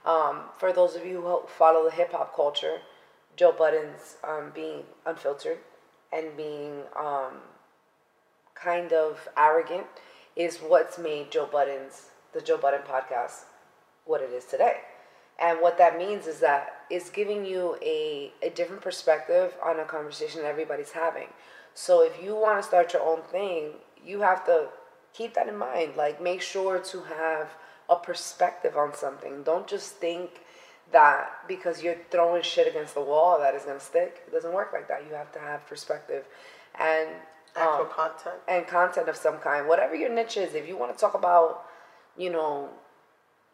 [0.05, 2.79] Um, for those of you who follow the hip hop culture,
[3.37, 5.59] Joe Budden's um, being unfiltered
[6.11, 7.39] and being um,
[8.55, 9.85] kind of arrogant
[10.35, 13.45] is what's made Joe Budden's the Joe Budden podcast
[14.05, 14.77] what it is today.
[15.39, 19.85] And what that means is that it's giving you a, a different perspective on a
[19.85, 21.27] conversation everybody's having.
[21.73, 23.71] So if you want to start your own thing,
[24.05, 24.67] you have to
[25.13, 25.95] keep that in mind.
[25.95, 27.49] Like make sure to have
[27.89, 29.41] a perspective on something.
[29.43, 30.41] Don't just think
[30.91, 34.23] that because you're throwing shit against the wall that is gonna stick.
[34.27, 35.03] It doesn't work like that.
[35.09, 36.25] You have to have perspective
[36.79, 37.09] and
[37.55, 38.35] Actual um, content.
[38.47, 39.67] and content of some kind.
[39.67, 41.65] Whatever your niche is, if you want to talk about,
[42.17, 42.69] you know,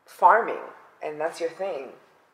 [0.05, 0.64] farming
[1.03, 1.89] and that's your thing,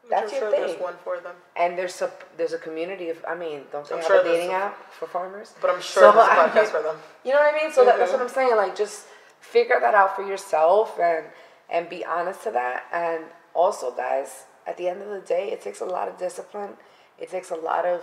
[0.09, 0.67] that's I'm your sure thing.
[0.67, 1.35] there's one for them.
[1.55, 4.23] And there's a there's a community of I mean, don't they I'm have sure a
[4.23, 5.53] dating app for farmers?
[5.61, 6.95] But I'm sure there's a I podcast mean, for them.
[7.23, 7.71] You know what I mean?
[7.71, 8.29] So that, that's what mm-hmm.
[8.29, 8.55] I'm saying.
[8.55, 9.05] Like just
[9.39, 11.25] figure that out for yourself and
[11.69, 12.85] and be honest to that.
[12.91, 16.71] And also, guys, at the end of the day, it takes a lot of discipline.
[17.19, 18.01] It takes a lot of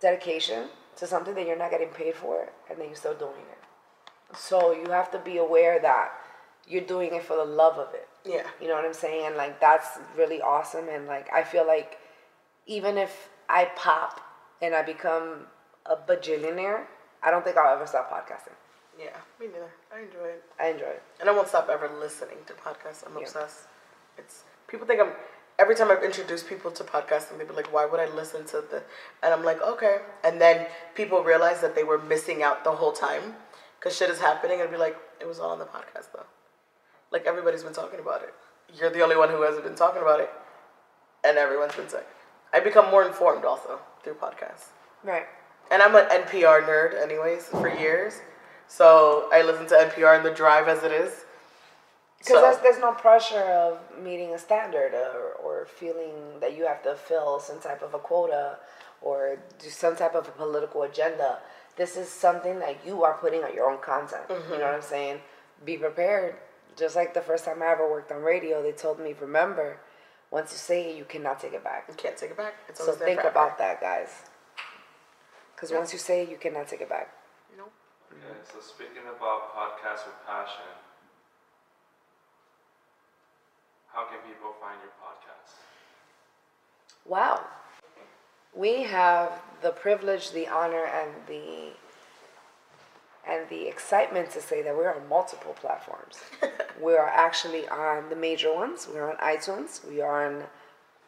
[0.00, 3.53] dedication to something that you're not getting paid for, and then you're still doing it.
[4.36, 6.12] So you have to be aware that
[6.66, 8.08] you're doing it for the love of it.
[8.24, 8.42] Yeah.
[8.60, 9.26] You know what I'm saying?
[9.26, 10.88] And like that's really awesome.
[10.88, 11.98] And like I feel like
[12.66, 14.20] even if I pop
[14.62, 15.46] and I become
[15.86, 16.84] a bajillionaire,
[17.22, 18.54] I don't think I'll ever stop podcasting.
[18.98, 19.16] Yeah.
[19.40, 19.70] Me neither.
[19.94, 20.44] I enjoy it.
[20.58, 21.02] I enjoy it.
[21.20, 23.06] And I won't stop ever listening to podcasts.
[23.06, 23.22] I'm Yeah.
[23.24, 23.64] obsessed.
[24.16, 25.12] It's people think I'm
[25.58, 28.60] every time I've introduced people to podcasting, they'd be like, "Why would I listen to
[28.60, 28.82] the?"
[29.22, 32.92] And I'm like, "Okay." And then people realize that they were missing out the whole
[32.92, 33.36] time
[33.84, 36.24] because shit is happening, and be like, "It was all on the podcast, though."
[37.10, 38.32] Like everybody's been talking about it.
[38.74, 40.30] You're the only one who hasn't been talking about it,
[41.22, 42.06] and everyone's been sick.
[42.54, 44.68] I become more informed also through podcasts.
[45.02, 45.26] Right.
[45.70, 48.20] And I'm an NPR nerd, anyways, for years.
[48.68, 51.24] So I listen to NPR in the drive as it is.
[52.18, 56.66] Because So- there's, there's no pressure of meeting a standard or, or feeling that you
[56.66, 58.58] have to fill some type of a quota
[59.02, 61.38] or do some type of a political agenda.
[61.76, 64.22] This is something that you are putting on your own content.
[64.28, 64.60] You know mm-hmm.
[64.60, 65.20] what I'm saying?
[65.64, 66.36] Be prepared.
[66.76, 69.78] Just like the first time I ever worked on radio, they told me, remember,
[70.30, 71.86] once you say it, you cannot take it back.
[71.88, 72.54] You can't take it back.
[72.68, 73.30] It's So there think forever.
[73.30, 74.10] about that, guys.
[75.54, 77.14] Because once you say it, you cannot take it back.
[77.50, 77.68] You know?
[78.10, 80.74] Okay, so speaking about podcasts with passion,
[83.92, 85.54] how can people find your podcast?
[87.06, 87.46] Wow.
[88.54, 91.72] We have the privilege, the honor, and the
[93.26, 96.18] and the excitement to say that we're on multiple platforms.
[96.82, 98.86] we are actually on the major ones.
[98.92, 99.86] We're on iTunes.
[99.88, 100.42] We are on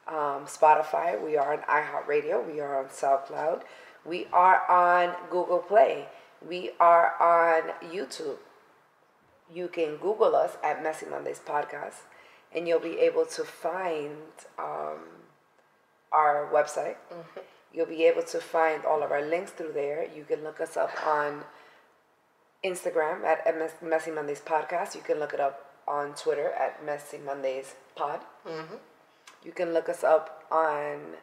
[0.09, 1.23] um, Spotify.
[1.23, 2.51] We are on iHeartRadio.
[2.51, 3.63] We are on SoundCloud.
[4.05, 6.07] We are on Google Play.
[6.47, 8.39] We are on YouTube.
[9.53, 12.03] You can Google us at Messy Mondays Podcast,
[12.55, 14.17] and you'll be able to find
[14.59, 15.01] um,
[16.13, 16.97] our website.
[17.13, 17.41] Mm-hmm.
[17.73, 20.07] You'll be able to find all of our links through there.
[20.15, 21.45] You can look us up on
[22.65, 24.95] Instagram at MS Messy Mondays Podcast.
[24.95, 28.21] You can look it up on Twitter at Messy Mondays Pod.
[28.47, 28.77] Mm-hmm.
[29.45, 31.17] You can look us up on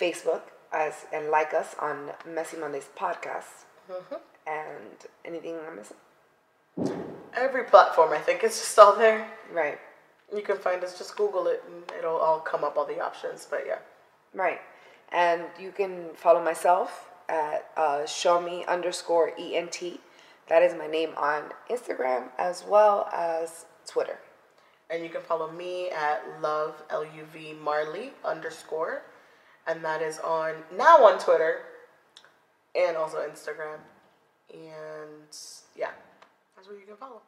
[0.00, 3.66] Facebook as and like us on Messy Mondays Podcast.
[3.90, 4.14] Mm-hmm.
[4.46, 5.96] And anything I'm missing?
[7.34, 9.28] Every platform, I think, it's just all there.
[9.52, 9.78] Right,
[10.34, 10.96] You can find us.
[10.96, 13.46] Just Google it, and it'll all come up all the options.
[13.50, 13.78] But yeah,
[14.34, 14.60] right.
[15.12, 20.00] And you can follow myself at uh, show me underscore ENT.
[20.48, 24.18] That is my name on Instagram as well as Twitter.
[24.88, 29.02] And you can follow me at love L U V Marley underscore,
[29.66, 31.60] and that is on now on Twitter,
[32.74, 33.78] and also Instagram,
[34.52, 35.36] and
[35.76, 35.90] yeah,
[36.56, 37.22] that's where you can follow.